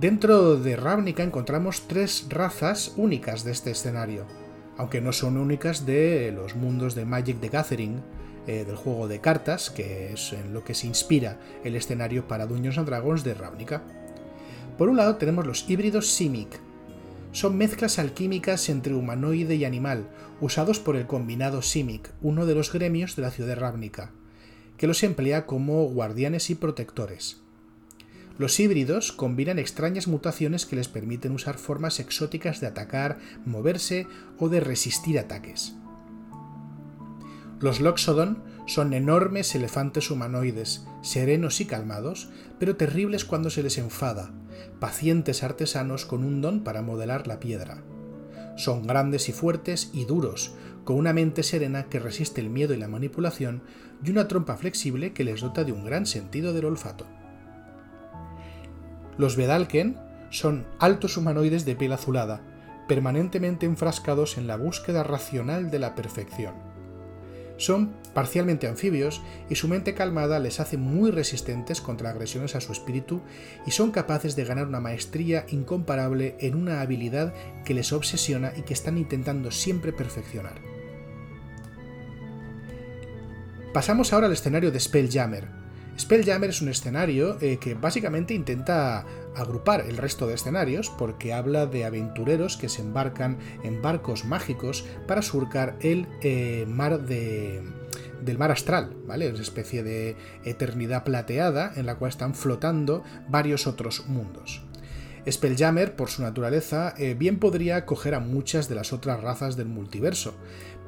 Dentro 0.00 0.56
de 0.56 0.74
Ravnica 0.74 1.22
encontramos 1.22 1.86
tres 1.86 2.26
razas 2.28 2.92
únicas 2.96 3.44
de 3.44 3.52
este 3.52 3.70
escenario, 3.70 4.26
aunque 4.76 5.00
no 5.00 5.12
son 5.12 5.36
únicas 5.36 5.86
de 5.86 6.32
los 6.34 6.56
mundos 6.56 6.96
de 6.96 7.04
Magic 7.04 7.38
the 7.38 7.48
Gathering, 7.48 8.02
eh, 8.48 8.64
del 8.64 8.74
juego 8.74 9.06
de 9.06 9.20
cartas, 9.20 9.70
que 9.70 10.12
es 10.12 10.32
en 10.32 10.52
lo 10.52 10.64
que 10.64 10.74
se 10.74 10.88
inspira 10.88 11.38
el 11.62 11.76
escenario 11.76 12.26
para 12.26 12.48
Dungeons 12.48 12.78
and 12.78 12.88
Dragons 12.88 13.22
de 13.22 13.34
Ravnica. 13.34 13.84
Por 14.82 14.88
un 14.88 14.96
lado 14.96 15.14
tenemos 15.14 15.46
los 15.46 15.70
híbridos 15.70 16.08
Simic. 16.08 16.58
Son 17.30 17.56
mezclas 17.56 18.00
alquímicas 18.00 18.68
entre 18.68 18.96
humanoide 18.96 19.54
y 19.54 19.64
animal, 19.64 20.08
usados 20.40 20.80
por 20.80 20.96
el 20.96 21.06
combinado 21.06 21.62
Simic, 21.62 22.10
uno 22.20 22.46
de 22.46 22.56
los 22.56 22.72
gremios 22.72 23.14
de 23.14 23.22
la 23.22 23.30
ciudad 23.30 23.50
de 23.50 23.54
Ravnica, 23.54 24.10
que 24.76 24.88
los 24.88 25.04
emplea 25.04 25.46
como 25.46 25.84
guardianes 25.84 26.50
y 26.50 26.56
protectores. 26.56 27.40
Los 28.38 28.58
híbridos 28.58 29.12
combinan 29.12 29.60
extrañas 29.60 30.08
mutaciones 30.08 30.66
que 30.66 30.74
les 30.74 30.88
permiten 30.88 31.30
usar 31.30 31.58
formas 31.58 32.00
exóticas 32.00 32.60
de 32.60 32.66
atacar, 32.66 33.20
moverse 33.46 34.08
o 34.40 34.48
de 34.48 34.58
resistir 34.58 35.16
ataques. 35.16 35.76
Los 37.60 37.80
Loxodon 37.80 38.42
son 38.66 38.94
enormes 38.94 39.54
elefantes 39.54 40.10
humanoides, 40.10 40.86
serenos 41.02 41.60
y 41.60 41.66
calmados, 41.66 42.28
pero 42.58 42.76
terribles 42.76 43.24
cuando 43.24 43.50
se 43.50 43.62
les 43.62 43.78
enfada, 43.78 44.30
pacientes 44.78 45.42
artesanos 45.42 46.06
con 46.06 46.24
un 46.24 46.40
don 46.40 46.62
para 46.62 46.82
modelar 46.82 47.26
la 47.26 47.40
piedra. 47.40 47.82
Son 48.56 48.86
grandes 48.86 49.28
y 49.28 49.32
fuertes 49.32 49.90
y 49.92 50.04
duros, 50.04 50.54
con 50.84 50.96
una 50.96 51.12
mente 51.12 51.42
serena 51.42 51.84
que 51.84 51.98
resiste 51.98 52.40
el 52.40 52.50
miedo 52.50 52.74
y 52.74 52.76
la 52.76 52.88
manipulación 52.88 53.62
y 54.04 54.10
una 54.10 54.28
trompa 54.28 54.56
flexible 54.56 55.12
que 55.12 55.24
les 55.24 55.40
dota 55.40 55.64
de 55.64 55.72
un 55.72 55.84
gran 55.84 56.06
sentido 56.06 56.52
del 56.52 56.66
olfato. 56.66 57.06
Los 59.18 59.36
Vedalken 59.36 59.96
son 60.30 60.66
altos 60.78 61.16
humanoides 61.16 61.64
de 61.64 61.76
piel 61.76 61.92
azulada, 61.92 62.40
permanentemente 62.88 63.66
enfrascados 63.66 64.38
en 64.38 64.46
la 64.46 64.56
búsqueda 64.56 65.02
racional 65.02 65.70
de 65.70 65.78
la 65.78 65.94
perfección 65.94 66.71
Son 67.62 67.92
parcialmente 68.12 68.66
anfibios 68.66 69.22
y 69.48 69.54
su 69.54 69.68
mente 69.68 69.94
calmada 69.94 70.40
les 70.40 70.58
hace 70.58 70.76
muy 70.76 71.12
resistentes 71.12 71.80
contra 71.80 72.10
agresiones 72.10 72.56
a 72.56 72.60
su 72.60 72.72
espíritu 72.72 73.20
y 73.64 73.70
son 73.70 73.92
capaces 73.92 74.34
de 74.34 74.44
ganar 74.44 74.66
una 74.66 74.80
maestría 74.80 75.46
incomparable 75.48 76.34
en 76.40 76.56
una 76.56 76.80
habilidad 76.80 77.32
que 77.64 77.74
les 77.74 77.92
obsesiona 77.92 78.52
y 78.56 78.62
que 78.62 78.74
están 78.74 78.98
intentando 78.98 79.52
siempre 79.52 79.92
perfeccionar. 79.92 80.60
Pasamos 83.72 84.12
ahora 84.12 84.26
al 84.26 84.32
escenario 84.32 84.72
de 84.72 84.80
Spelljammer, 84.80 85.61
Spelljammer 86.02 86.50
es 86.50 86.60
un 86.60 86.68
escenario 86.68 87.38
eh, 87.40 87.58
que 87.58 87.74
básicamente 87.74 88.34
intenta 88.34 89.06
agrupar 89.36 89.82
el 89.82 89.96
resto 89.96 90.26
de 90.26 90.34
escenarios 90.34 90.90
porque 90.90 91.32
habla 91.32 91.66
de 91.66 91.84
aventureros 91.84 92.56
que 92.56 92.68
se 92.68 92.82
embarcan 92.82 93.38
en 93.62 93.80
barcos 93.82 94.24
mágicos 94.24 94.84
para 95.06 95.22
surcar 95.22 95.76
el 95.80 96.08
eh, 96.22 96.64
mar 96.66 97.02
del 97.02 97.62
mar 98.36 98.50
astral, 98.50 98.96
¿vale? 99.06 99.26
Es 99.26 99.34
una 99.34 99.42
especie 99.42 99.84
de 99.84 100.16
eternidad 100.44 101.04
plateada 101.04 101.72
en 101.76 101.86
la 101.86 101.94
cual 101.94 102.08
están 102.08 102.34
flotando 102.34 103.04
varios 103.28 103.68
otros 103.68 104.08
mundos. 104.08 104.64
Spelljammer, 105.30 105.94
por 105.94 106.10
su 106.10 106.22
naturaleza, 106.22 106.94
eh, 106.98 107.14
bien 107.14 107.38
podría 107.38 107.76
acoger 107.76 108.16
a 108.16 108.20
muchas 108.20 108.68
de 108.68 108.74
las 108.74 108.92
otras 108.92 109.20
razas 109.20 109.56
del 109.56 109.68
multiverso, 109.68 110.34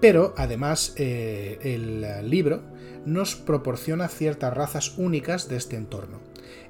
pero 0.01 0.35
además 0.37 0.95
el 0.97 2.29
libro 2.29 2.63
nos 3.07 3.35
proporciona 3.37 4.09
ciertas 4.09 4.55
razas 4.55 4.99
únicas 4.99 5.49
de 5.49 5.57
este 5.57 5.77
entorno. 5.77 6.21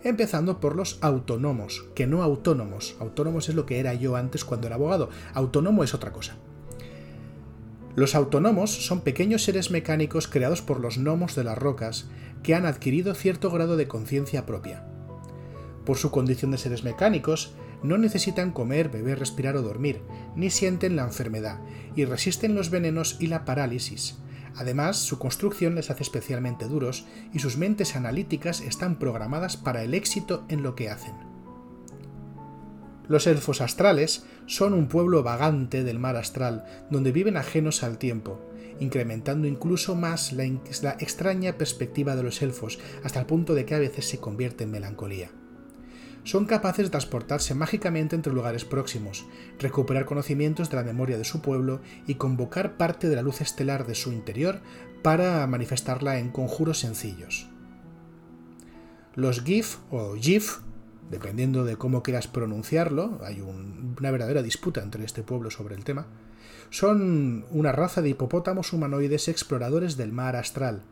Empezando 0.03 0.61
por 0.61 0.77
los 0.77 0.99
autónomos, 1.01 1.87
que 1.95 2.07
no 2.07 2.23
autónomos. 2.23 2.97
Autónomos 3.01 3.49
es 3.49 3.55
lo 3.55 3.67
que 3.67 3.79
era 3.79 3.95
yo 3.95 4.17
antes 4.17 4.45
cuando 4.45 4.67
era 4.67 4.77
abogado. 4.77 5.09
Autónomo 5.33 5.83
es 5.83 5.95
otra 5.95 6.13
cosa. 6.13 6.37
Los 7.97 8.15
autónomos 8.15 8.87
son 8.87 9.01
pequeños 9.03 9.45
seres 9.45 9.71
mecánicos 9.71 10.27
creados 10.29 10.63
por 10.63 10.81
los 10.81 10.99
gnomos 10.99 11.37
de 11.37 11.45
las 11.45 11.57
rocas 11.57 12.07
que 12.43 12.55
han 12.55 12.67
adquirido 12.67 13.15
cierto 13.15 13.51
grado 13.51 13.77
de 13.77 13.89
conciencia 13.89 14.47
propia. 14.47 14.85
Por 15.87 15.97
su 15.97 16.11
condición 16.11 16.51
de 16.51 16.59
seres 16.59 16.83
mecánicos, 16.83 17.55
no 17.85 17.99
necesitan 17.99 18.51
comer, 18.51 18.89
beber, 18.89 19.21
respirar 19.21 19.57
o 19.57 19.63
dormir, 19.63 20.03
ni 20.35 20.51
sienten 20.51 20.97
la 20.97 21.05
enfermedad, 21.05 21.61
y 21.95 22.05
resisten 22.05 22.57
los 22.57 22.71
venenos 22.71 23.19
y 23.21 23.29
la 23.29 23.45
parálisis, 23.45 24.19
Además, 24.57 24.97
su 24.99 25.19
construcción 25.19 25.75
les 25.75 25.91
hace 25.91 26.03
especialmente 26.03 26.67
duros 26.67 27.07
y 27.33 27.41
sus 27.41 27.57
mentes 27.57 27.97
analíticas 27.97 28.61
están 28.61 28.99
programadas 28.99 29.57
para 29.57 29.83
el 29.83 29.95
éxito 29.95 30.45
en 30.49 30.63
lo 30.63 30.75
que 30.75 30.91
hacen. 30.91 31.15
Los 33.09 33.27
elfos 33.27 33.61
astrales 33.61 34.25
son 34.47 34.73
un 34.73 34.87
pueblo 34.87 35.23
vagante 35.23 35.83
del 35.85 35.99
mar 35.99 36.17
astral, 36.17 36.65
donde 36.91 37.13
viven 37.13 37.37
ajenos 37.37 37.83
al 37.83 37.99
tiempo, 37.99 38.41
incrementando 38.81 39.47
incluso 39.47 39.95
más 39.95 40.33
la, 40.33 40.45
extraña 40.45 41.59
perspectiva 41.59 42.17
de 42.17 42.23
los 42.23 42.41
elfos, 42.41 42.79
hasta 43.03 43.21
el 43.21 43.27
punto 43.27 43.55
de 43.55 43.67
que 43.67 43.75
a 43.75 43.79
veces 43.79 44.09
se 44.09 44.19
convierte 44.19 44.65
en 44.65 44.71
melancolía 44.71 45.31
son 46.25 46.47
capaces 46.47 46.87
de 46.87 46.91
transportarse 46.91 47.55
mágicamente 47.55 48.17
entre 48.17 48.33
lugares 48.33 48.65
próximos, 48.65 49.27
recuperar 49.59 50.07
conocimientos 50.07 50.71
de 50.71 50.77
la 50.77 50.83
memoria 50.83 51.19
de 51.19 51.25
su 51.25 51.41
pueblo 51.41 51.81
y 52.07 52.15
convocar 52.17 52.77
parte 52.77 53.09
de 53.09 53.17
la 53.17 53.23
luz 53.23 53.41
estelar 53.41 53.87
de 53.87 53.95
su 53.95 54.13
interior 54.13 54.61
para 55.03 55.47
manifestarla 55.47 56.19
en 56.19 56.31
conjuros 56.31 56.81
sencillos. 56.81 57.49
Los 59.15 59.45
GIF 59.45 59.77
o 59.91 60.17
GIF, 60.17 60.59
dependiendo 61.11 61.65
de 61.65 61.77
cómo 61.77 62.03
quieras 62.03 62.27
pronunciarlo, 62.27 63.21
hay 63.23 63.43
una 63.43 64.11
verdadera 64.11 64.43
disputa 64.43 64.83
entre 64.83 65.05
este 65.05 65.23
pueblo 65.23 65.51
sobre 65.51 65.77
el 65.77 65.85
tema, 65.85 66.07
son 66.71 67.45
una 67.51 67.71
raza 67.71 68.03
de 68.03 68.09
hipopótamos 68.09 68.73
humanoides 68.73 69.29
exploradores 69.29 69.97
del 69.97 70.11
mar 70.11 70.35
astral, 70.35 70.83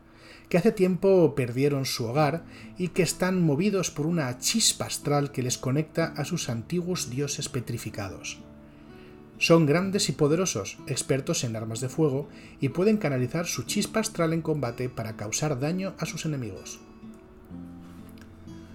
que 0.53 0.59
hace 0.59 0.73
tiempo 0.73 1.35
perdieron 1.35 1.87
su 1.87 2.05
hogar 2.05 2.45
y 2.77 2.89
que 2.89 3.03
están 3.03 3.41
movidos 3.41 3.91
por 3.91 4.05
una 4.05 4.39
chispa 4.39 4.85
astral 4.85 5.33
que 5.33 5.43
les 5.43 5.57
conecta 5.57 6.13
a 6.15 6.27
sus 6.27 6.51
antiguos 6.51 7.09
dioses 7.09 7.49
petrificados. 7.49 8.39
Son 9.39 9.65
grandes 9.65 10.11
y 10.11 10.13
poderosos, 10.13 10.77
expertos 10.87 11.45
en 11.45 11.57
armas 11.57 11.81
de 11.81 11.89
fuego, 11.89 12.29
y 12.61 12.69
pueden 12.69 12.99
canalizar 12.99 13.47
su 13.47 13.63
chispa 13.63 14.01
astral 14.01 14.35
en 14.35 14.43
combate 14.43 14.91
para 14.91 15.17
causar 15.17 15.59
daño 15.59 15.95
a 15.97 16.05
sus 16.05 16.27
enemigos. 16.27 16.81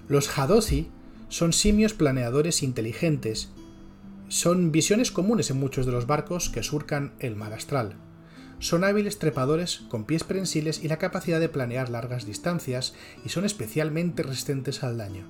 Los 0.07 0.35
Hadozi 0.35 0.87
son 1.29 1.53
simios 1.53 1.93
planeadores 1.93 2.63
inteligentes. 2.63 3.51
Son 4.29 4.71
visiones 4.71 5.11
comunes 5.11 5.51
en 5.51 5.59
muchos 5.59 5.85
de 5.85 5.91
los 5.91 6.07
barcos 6.07 6.49
que 6.49 6.63
surcan 6.63 7.13
el 7.19 7.35
mar 7.35 7.53
astral. 7.53 7.97
Son 8.59 8.83
hábiles 8.83 9.19
trepadores 9.19 9.81
con 9.89 10.05
pies 10.05 10.23
prensiles 10.23 10.83
y 10.83 10.87
la 10.87 10.97
capacidad 10.97 11.39
de 11.39 11.49
planear 11.49 11.89
largas 11.89 12.25
distancias 12.25 12.95
y 13.23 13.29
son 13.29 13.45
especialmente 13.45 14.23
resistentes 14.23 14.83
al 14.83 14.97
daño. 14.97 15.25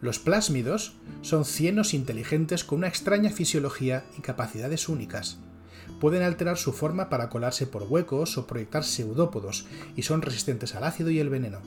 Los 0.00 0.18
plásmidos 0.18 0.94
son 1.22 1.44
cienos 1.44 1.92
inteligentes 1.92 2.64
con 2.64 2.78
una 2.78 2.88
extraña 2.88 3.30
fisiología 3.30 4.04
y 4.16 4.22
capacidades 4.22 4.88
únicas. 4.88 5.38
Pueden 6.00 6.22
alterar 6.22 6.56
su 6.56 6.72
forma 6.72 7.08
para 7.10 7.28
colarse 7.28 7.66
por 7.66 7.82
huecos 7.82 8.38
o 8.38 8.46
proyectar 8.46 8.84
pseudópodos 8.84 9.66
y 9.96 10.02
son 10.02 10.22
resistentes 10.22 10.74
al 10.74 10.84
ácido 10.84 11.10
y 11.10 11.18
el 11.18 11.28
veneno. 11.28 11.60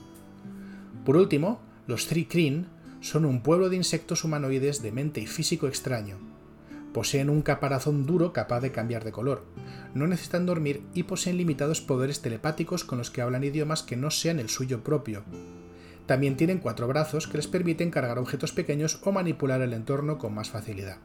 Por 1.04 1.16
último, 1.16 1.60
los 1.86 2.06
Kreen 2.06 2.66
son 3.00 3.24
un 3.24 3.42
pueblo 3.42 3.68
de 3.68 3.76
insectos 3.76 4.24
humanoides 4.24 4.80
de 4.82 4.92
mente 4.92 5.20
y 5.20 5.26
físico 5.26 5.66
extraño, 5.68 6.31
Poseen 6.92 7.30
un 7.30 7.42
caparazón 7.42 8.06
duro 8.06 8.32
capaz 8.32 8.60
de 8.60 8.72
cambiar 8.72 9.04
de 9.04 9.12
color. 9.12 9.44
No 9.94 10.06
necesitan 10.06 10.46
dormir 10.46 10.82
y 10.94 11.04
poseen 11.04 11.38
limitados 11.38 11.80
poderes 11.80 12.20
telepáticos 12.20 12.84
con 12.84 12.98
los 12.98 13.10
que 13.10 13.22
hablan 13.22 13.44
idiomas 13.44 13.82
que 13.82 13.96
no 13.96 14.10
sean 14.10 14.38
el 14.38 14.50
suyo 14.50 14.84
propio. 14.84 15.24
También 16.06 16.36
tienen 16.36 16.58
cuatro 16.58 16.88
brazos 16.88 17.26
que 17.26 17.38
les 17.38 17.46
permiten 17.46 17.90
cargar 17.90 18.18
objetos 18.18 18.52
pequeños 18.52 19.00
o 19.04 19.12
manipular 19.12 19.62
el 19.62 19.72
entorno 19.72 20.18
con 20.18 20.34
más 20.34 20.50
facilidad. 20.50 20.98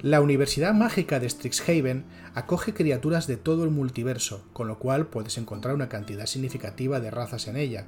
La 0.00 0.20
Universidad 0.20 0.74
Mágica 0.74 1.18
de 1.18 1.28
Strixhaven 1.28 2.04
acoge 2.32 2.72
criaturas 2.72 3.26
de 3.26 3.36
todo 3.36 3.64
el 3.64 3.70
multiverso, 3.70 4.44
con 4.52 4.68
lo 4.68 4.78
cual 4.78 5.08
puedes 5.08 5.38
encontrar 5.38 5.74
una 5.74 5.88
cantidad 5.88 6.26
significativa 6.26 7.00
de 7.00 7.10
razas 7.10 7.48
en 7.48 7.56
ella. 7.56 7.86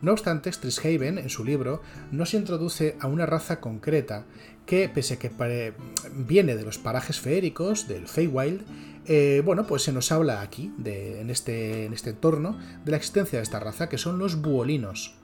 No 0.00 0.12
obstante, 0.12 0.50
Strixhaven, 0.50 1.18
en 1.18 1.28
su 1.28 1.44
libro, 1.44 1.82
no 2.12 2.24
se 2.24 2.38
introduce 2.38 2.96
a 2.98 3.08
una 3.08 3.26
raza 3.26 3.60
concreta 3.60 4.24
que, 4.70 4.88
pese 4.88 5.14
a 5.14 5.18
que 5.18 5.74
viene 6.14 6.54
de 6.54 6.62
los 6.62 6.78
parajes 6.78 7.18
feéricos, 7.18 7.88
del 7.88 8.06
Feywild, 8.06 8.62
eh, 9.06 9.42
bueno, 9.44 9.66
pues 9.66 9.82
se 9.82 9.92
nos 9.92 10.12
habla 10.12 10.42
aquí, 10.42 10.72
en, 10.84 11.28
este, 11.28 11.86
en 11.86 11.92
este 11.92 12.10
entorno, 12.10 12.56
de 12.84 12.92
la 12.92 12.96
existencia 12.96 13.40
de 13.40 13.42
esta 13.42 13.58
raza, 13.58 13.88
que 13.88 13.98
son 13.98 14.20
los 14.20 14.40
buolinos. 14.40 15.16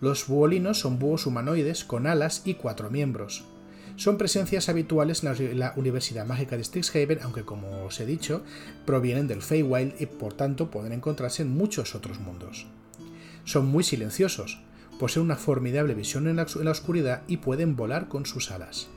Los 0.00 0.28
buolinos 0.28 0.78
son 0.78 1.00
búhos 1.00 1.26
humanoides 1.26 1.84
con 1.84 2.06
alas 2.06 2.42
y 2.44 2.54
cuatro 2.54 2.88
miembros 2.88 3.44
son 3.96 4.18
presencias 4.18 4.68
habituales 4.68 5.24
en 5.24 5.58
la 5.58 5.72
Universidad 5.76 6.26
Mágica 6.26 6.56
de 6.58 6.64
Strixhaven, 6.64 7.20
aunque 7.22 7.44
como 7.44 7.84
os 7.86 7.98
he 7.98 8.04
dicho, 8.04 8.42
provienen 8.84 9.26
del 9.26 9.40
Feywild 9.40 9.94
y 9.98 10.04
por 10.04 10.34
tanto 10.34 10.70
pueden 10.70 10.92
encontrarse 10.92 11.42
en 11.42 11.56
muchos 11.56 11.94
otros 11.94 12.20
mundos. 12.20 12.66
Son 13.44 13.66
muy 13.66 13.82
silenciosos, 13.82 14.60
poseen 14.98 15.24
una 15.24 15.36
formidable 15.36 15.94
visión 15.94 16.28
en 16.28 16.36
la, 16.36 16.70
oscuridad 16.70 17.22
y 17.28 17.38
pueden 17.38 17.76
volar 17.76 18.08
con 18.08 18.26
sus 18.26 18.50
alas. 18.50 18.88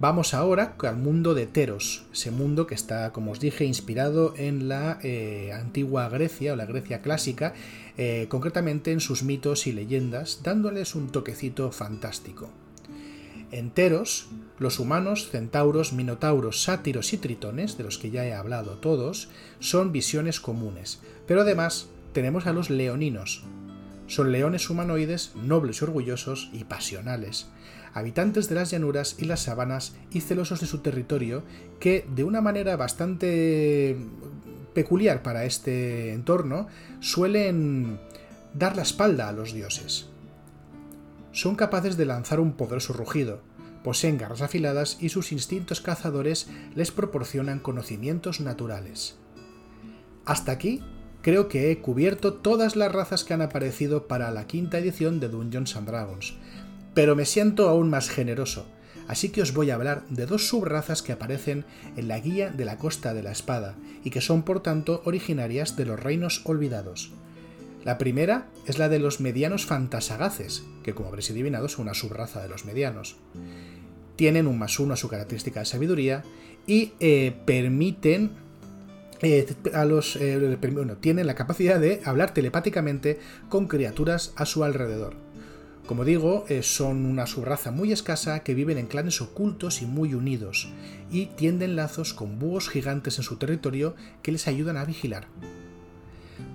Vamos 0.00 0.32
ahora 0.32 0.76
al 0.78 0.96
mundo 0.96 1.34
de 1.34 1.46
Teros, 1.46 2.06
ese 2.12 2.30
mundo 2.30 2.68
que 2.68 2.76
está, 2.76 3.12
como 3.12 3.32
os 3.32 3.40
dije, 3.40 3.64
inspirado 3.64 4.32
en 4.36 4.68
la 4.68 5.00
eh, 5.02 5.52
antigua 5.52 6.08
Grecia 6.08 6.52
o 6.52 6.56
la 6.56 6.66
Grecia 6.66 7.02
clásica, 7.02 7.52
eh, 7.96 8.26
concretamente 8.28 8.92
en 8.92 9.00
sus 9.00 9.24
mitos 9.24 9.66
y 9.66 9.72
leyendas, 9.72 10.42
dándoles 10.44 10.94
un 10.94 11.10
toquecito 11.10 11.72
fantástico 11.72 12.48
enteros, 13.50 14.28
los 14.58 14.78
humanos, 14.78 15.30
centauros, 15.30 15.92
minotauros, 15.92 16.62
sátiros 16.62 17.12
y 17.12 17.18
tritones, 17.18 17.78
de 17.78 17.84
los 17.84 17.98
que 17.98 18.10
ya 18.10 18.26
he 18.26 18.34
hablado 18.34 18.78
todos, 18.78 19.28
son 19.60 19.92
visiones 19.92 20.40
comunes. 20.40 21.00
Pero 21.26 21.42
además 21.42 21.88
tenemos 22.12 22.46
a 22.46 22.52
los 22.52 22.70
leoninos. 22.70 23.44
Son 24.08 24.32
leones 24.32 24.68
humanoides, 24.68 25.36
nobles 25.36 25.80
y 25.80 25.84
orgullosos 25.84 26.50
y 26.52 26.64
pasionales, 26.64 27.46
habitantes 27.94 28.48
de 28.48 28.56
las 28.56 28.72
llanuras 28.72 29.14
y 29.18 29.26
las 29.26 29.42
sabanas 29.42 29.94
y 30.10 30.20
celosos 30.20 30.60
de 30.60 30.66
su 30.66 30.78
territorio, 30.78 31.44
que 31.78 32.04
de 32.12 32.24
una 32.24 32.40
manera 32.40 32.76
bastante 32.76 33.96
peculiar 34.74 35.22
para 35.22 35.44
este 35.44 36.12
entorno 36.12 36.66
suelen 36.98 38.00
dar 38.54 38.74
la 38.74 38.82
espalda 38.82 39.28
a 39.28 39.32
los 39.32 39.52
dioses 39.52 40.08
son 41.38 41.54
capaces 41.54 41.96
de 41.96 42.04
lanzar 42.04 42.40
un 42.40 42.54
poderoso 42.54 42.92
rugido, 42.92 43.40
poseen 43.84 44.18
garras 44.18 44.42
afiladas 44.42 44.98
y 45.00 45.10
sus 45.10 45.30
instintos 45.30 45.80
cazadores 45.80 46.48
les 46.74 46.90
proporcionan 46.90 47.60
conocimientos 47.60 48.40
naturales. 48.40 49.16
Hasta 50.24 50.50
aquí 50.50 50.82
creo 51.28 51.46
que 51.46 51.70
he 51.70 51.76
cubierto 51.80 52.32
todas 52.32 52.74
las 52.74 52.90
razas 52.90 53.22
que 53.22 53.34
han 53.34 53.42
aparecido 53.42 54.08
para 54.08 54.30
la 54.30 54.46
quinta 54.46 54.78
edición 54.78 55.20
de 55.20 55.28
Dungeons 55.28 55.76
and 55.76 55.86
Dragons, 55.86 56.32
pero 56.94 57.14
me 57.14 57.26
siento 57.26 57.68
aún 57.68 57.90
más 57.90 58.08
generoso, 58.08 58.64
así 59.08 59.28
que 59.28 59.42
os 59.42 59.52
voy 59.52 59.70
a 59.70 59.74
hablar 59.74 60.06
de 60.08 60.24
dos 60.24 60.48
subrazas 60.48 61.02
que 61.02 61.12
aparecen 61.12 61.66
en 61.98 62.08
la 62.08 62.18
guía 62.18 62.48
de 62.48 62.64
la 62.64 62.78
Costa 62.78 63.12
de 63.12 63.22
la 63.22 63.30
Espada 63.30 63.76
y 64.02 64.08
que 64.08 64.22
son 64.22 64.42
por 64.42 64.62
tanto 64.62 65.02
originarias 65.04 65.76
de 65.76 65.84
los 65.84 66.00
reinos 66.00 66.40
olvidados. 66.46 67.12
La 67.84 67.98
primera 67.98 68.46
es 68.64 68.78
la 68.78 68.88
de 68.88 68.98
los 68.98 69.20
medianos 69.20 69.66
fantasagaces, 69.66 70.64
que 70.82 70.94
como 70.94 71.10
habréis 71.10 71.30
adivinado 71.30 71.68
son 71.68 71.82
una 71.82 71.94
subraza 71.94 72.40
de 72.40 72.48
los 72.48 72.64
medianos. 72.64 73.16
Tienen 74.16 74.46
un 74.46 74.58
más 74.58 74.80
uno 74.80 74.94
a 74.94 74.96
su 74.96 75.10
característica 75.10 75.60
de 75.60 75.66
sabiduría 75.66 76.24
y 76.66 76.92
eh, 77.00 77.36
permiten 77.44 78.47
eh, 79.20 79.46
los, 79.86 80.16
eh, 80.16 80.58
tienen 81.00 81.26
la 81.26 81.34
capacidad 81.34 81.80
de 81.80 82.00
hablar 82.04 82.34
telepáticamente 82.34 83.18
con 83.48 83.66
criaturas 83.66 84.32
a 84.36 84.46
su 84.46 84.64
alrededor. 84.64 85.14
Como 85.86 86.04
digo, 86.04 86.44
son 86.60 87.06
una 87.06 87.26
subraza 87.26 87.70
muy 87.70 87.92
escasa 87.92 88.40
que 88.40 88.52
viven 88.52 88.76
en 88.76 88.88
clanes 88.88 89.22
ocultos 89.22 89.80
y 89.80 89.86
muy 89.86 90.12
unidos, 90.12 90.70
y 91.10 91.26
tienden 91.26 91.76
lazos 91.76 92.12
con 92.12 92.38
búhos 92.38 92.68
gigantes 92.68 93.16
en 93.16 93.24
su 93.24 93.36
territorio 93.36 93.94
que 94.20 94.32
les 94.32 94.48
ayudan 94.48 94.76
a 94.76 94.84
vigilar. 94.84 95.28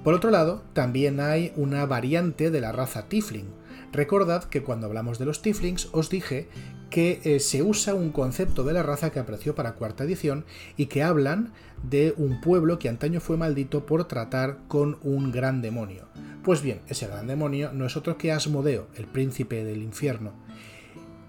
Por 0.04 0.14
otro 0.14 0.32
lado, 0.32 0.64
también 0.74 1.20
hay 1.20 1.54
una 1.56 1.86
variante 1.86 2.52
de 2.52 2.62
la 2.62 2.72
raza 2.72 3.08
Tifling. 3.08 3.48
Recordad 3.92 4.44
que 4.46 4.64
cuando 4.64 4.88
hablamos 4.88 5.20
de 5.20 5.26
los 5.26 5.42
Tiflings 5.42 5.90
os 5.92 6.10
dije 6.10 6.48
que 6.94 7.22
eh, 7.24 7.40
se 7.40 7.64
usa 7.64 7.96
un 7.96 8.12
concepto 8.12 8.64
de 8.64 8.72
la 8.72 8.84
raza 8.84 9.10
que 9.10 9.18
apareció 9.18 9.56
para 9.56 9.74
cuarta 9.74 10.04
edición 10.04 10.46
y 10.78 10.86
que 10.86 11.02
hablan 11.02 11.52
de 11.82 12.14
un 12.18 12.40
pueblo 12.40 12.78
que 12.78 12.88
antaño 12.88 13.20
fue 13.20 13.36
maldito 13.36 13.88
por 13.88 14.08
tratar 14.08 14.60
con 14.68 15.00
un 15.02 15.32
gran 15.32 15.64
demonio. 15.64 16.06
Pues 16.44 16.62
bien, 16.62 16.82
ese 16.88 17.08
gran 17.08 17.26
demonio 17.26 17.74
no 17.74 17.88
es 17.88 17.98
otro 17.98 18.20
que 18.20 18.32
Asmodeo, 18.32 18.90
el 18.96 19.08
príncipe 19.08 19.64
del 19.64 19.82
infierno, 19.82 20.34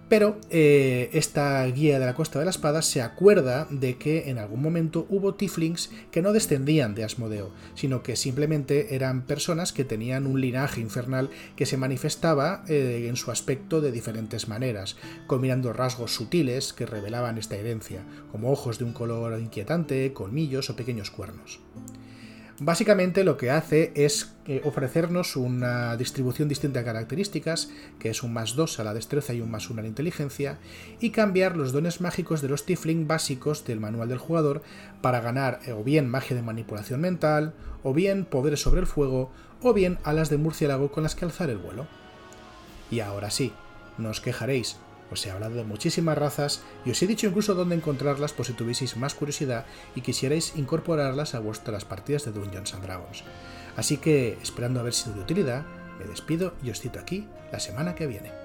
pero 0.08 0.38
eh, 0.50 1.10
esta 1.12 1.64
guía 1.66 1.98
de 1.98 2.06
la 2.06 2.14
Costa 2.14 2.38
de 2.38 2.44
la 2.44 2.50
Espada 2.50 2.82
se 2.82 3.02
acuerda 3.02 3.66
de 3.70 3.96
que 3.96 4.28
en 4.30 4.38
algún 4.38 4.62
momento 4.62 5.06
hubo 5.08 5.34
tieflings 5.34 5.90
que 6.10 6.22
no 6.22 6.32
descendían 6.32 6.94
de 6.94 7.04
Asmodeo, 7.04 7.50
sino 7.74 8.02
que 8.02 8.16
simplemente 8.16 8.94
eran 8.94 9.22
personas 9.22 9.72
que 9.72 9.84
tenían 9.84 10.26
un 10.26 10.40
linaje 10.40 10.80
infernal 10.80 11.30
que 11.56 11.66
se 11.66 11.76
manifestaba 11.76 12.64
eh, 12.68 13.06
en 13.08 13.16
su 13.16 13.30
aspecto 13.30 13.80
de 13.80 13.92
diferentes 13.92 14.48
maneras, 14.48 14.96
combinando 15.26 15.72
rasgos 15.72 16.14
sutiles 16.14 16.72
que 16.72 16.86
revelaban 16.86 17.38
esta 17.38 17.56
herencia, 17.56 18.02
como 18.30 18.52
ojos 18.52 18.78
de 18.78 18.84
un 18.84 18.92
color 18.92 19.40
inquietante, 19.40 20.12
colmillos 20.12 20.70
o 20.70 20.76
pequeños 20.76 21.10
cuernos. 21.10 21.60
Básicamente 22.60 23.24
lo 23.24 23.36
que 23.36 23.50
hace 23.50 23.92
es 23.96 24.32
eh, 24.46 24.60
ofrecernos 24.64 25.34
una 25.34 25.96
distribución 25.96 26.48
distinta 26.48 26.78
de 26.78 26.84
características, 26.84 27.70
que 27.98 28.10
es 28.10 28.22
un 28.22 28.32
más 28.32 28.54
2 28.54 28.78
a 28.78 28.84
la 28.84 28.94
destreza 28.94 29.34
y 29.34 29.40
un 29.40 29.50
más 29.50 29.70
1 29.70 29.80
a 29.80 29.82
la 29.82 29.88
inteligencia, 29.88 30.58
y 31.00 31.10
cambiar 31.10 31.56
los 31.56 31.72
dones 31.72 32.00
mágicos 32.00 32.42
de 32.42 32.48
los 32.48 32.64
Tifling 32.64 33.08
básicos 33.08 33.64
del 33.64 33.80
manual 33.80 34.08
del 34.08 34.18
jugador 34.18 34.62
para 35.00 35.20
ganar 35.20 35.58
eh, 35.66 35.72
o 35.72 35.82
bien 35.82 36.08
magia 36.08 36.36
de 36.36 36.42
manipulación 36.42 37.00
mental, 37.00 37.54
o 37.82 37.92
bien 37.92 38.24
poderes 38.24 38.60
sobre 38.60 38.80
el 38.80 38.86
fuego, 38.86 39.32
o 39.60 39.72
bien 39.72 39.98
alas 40.04 40.30
de 40.30 40.36
murciélago 40.36 40.92
con 40.92 41.02
las 41.02 41.16
que 41.16 41.24
alzar 41.24 41.50
el 41.50 41.58
vuelo. 41.58 41.88
Y 42.88 43.00
ahora 43.00 43.32
sí, 43.32 43.52
no 43.98 44.10
os 44.10 44.20
quejaréis, 44.20 44.76
os 45.10 45.24
he 45.26 45.30
hablado 45.30 45.56
de 45.56 45.64
muchísimas 45.64 46.18
razas 46.18 46.62
y 46.84 46.90
os 46.90 47.02
he 47.02 47.06
dicho 47.06 47.26
incluso 47.26 47.54
dónde 47.54 47.74
encontrarlas 47.74 48.32
por 48.32 48.46
si 48.46 48.52
tuvieseis 48.52 48.96
más 48.96 49.14
curiosidad 49.14 49.66
y 49.94 50.00
quisierais 50.00 50.54
incorporarlas 50.56 51.34
a 51.34 51.40
vuestras 51.40 51.84
partidas 51.84 52.24
de 52.24 52.32
Dungeons 52.32 52.74
and 52.74 52.84
Dragons. 52.84 53.24
Así 53.76 53.96
que, 53.96 54.38
esperando 54.42 54.80
haber 54.80 54.94
sido 54.94 55.16
de 55.16 55.22
utilidad, 55.22 55.64
me 55.98 56.06
despido 56.06 56.54
y 56.62 56.70
os 56.70 56.80
cito 56.80 56.98
aquí 56.98 57.26
la 57.52 57.60
semana 57.60 57.94
que 57.94 58.06
viene. 58.06 58.43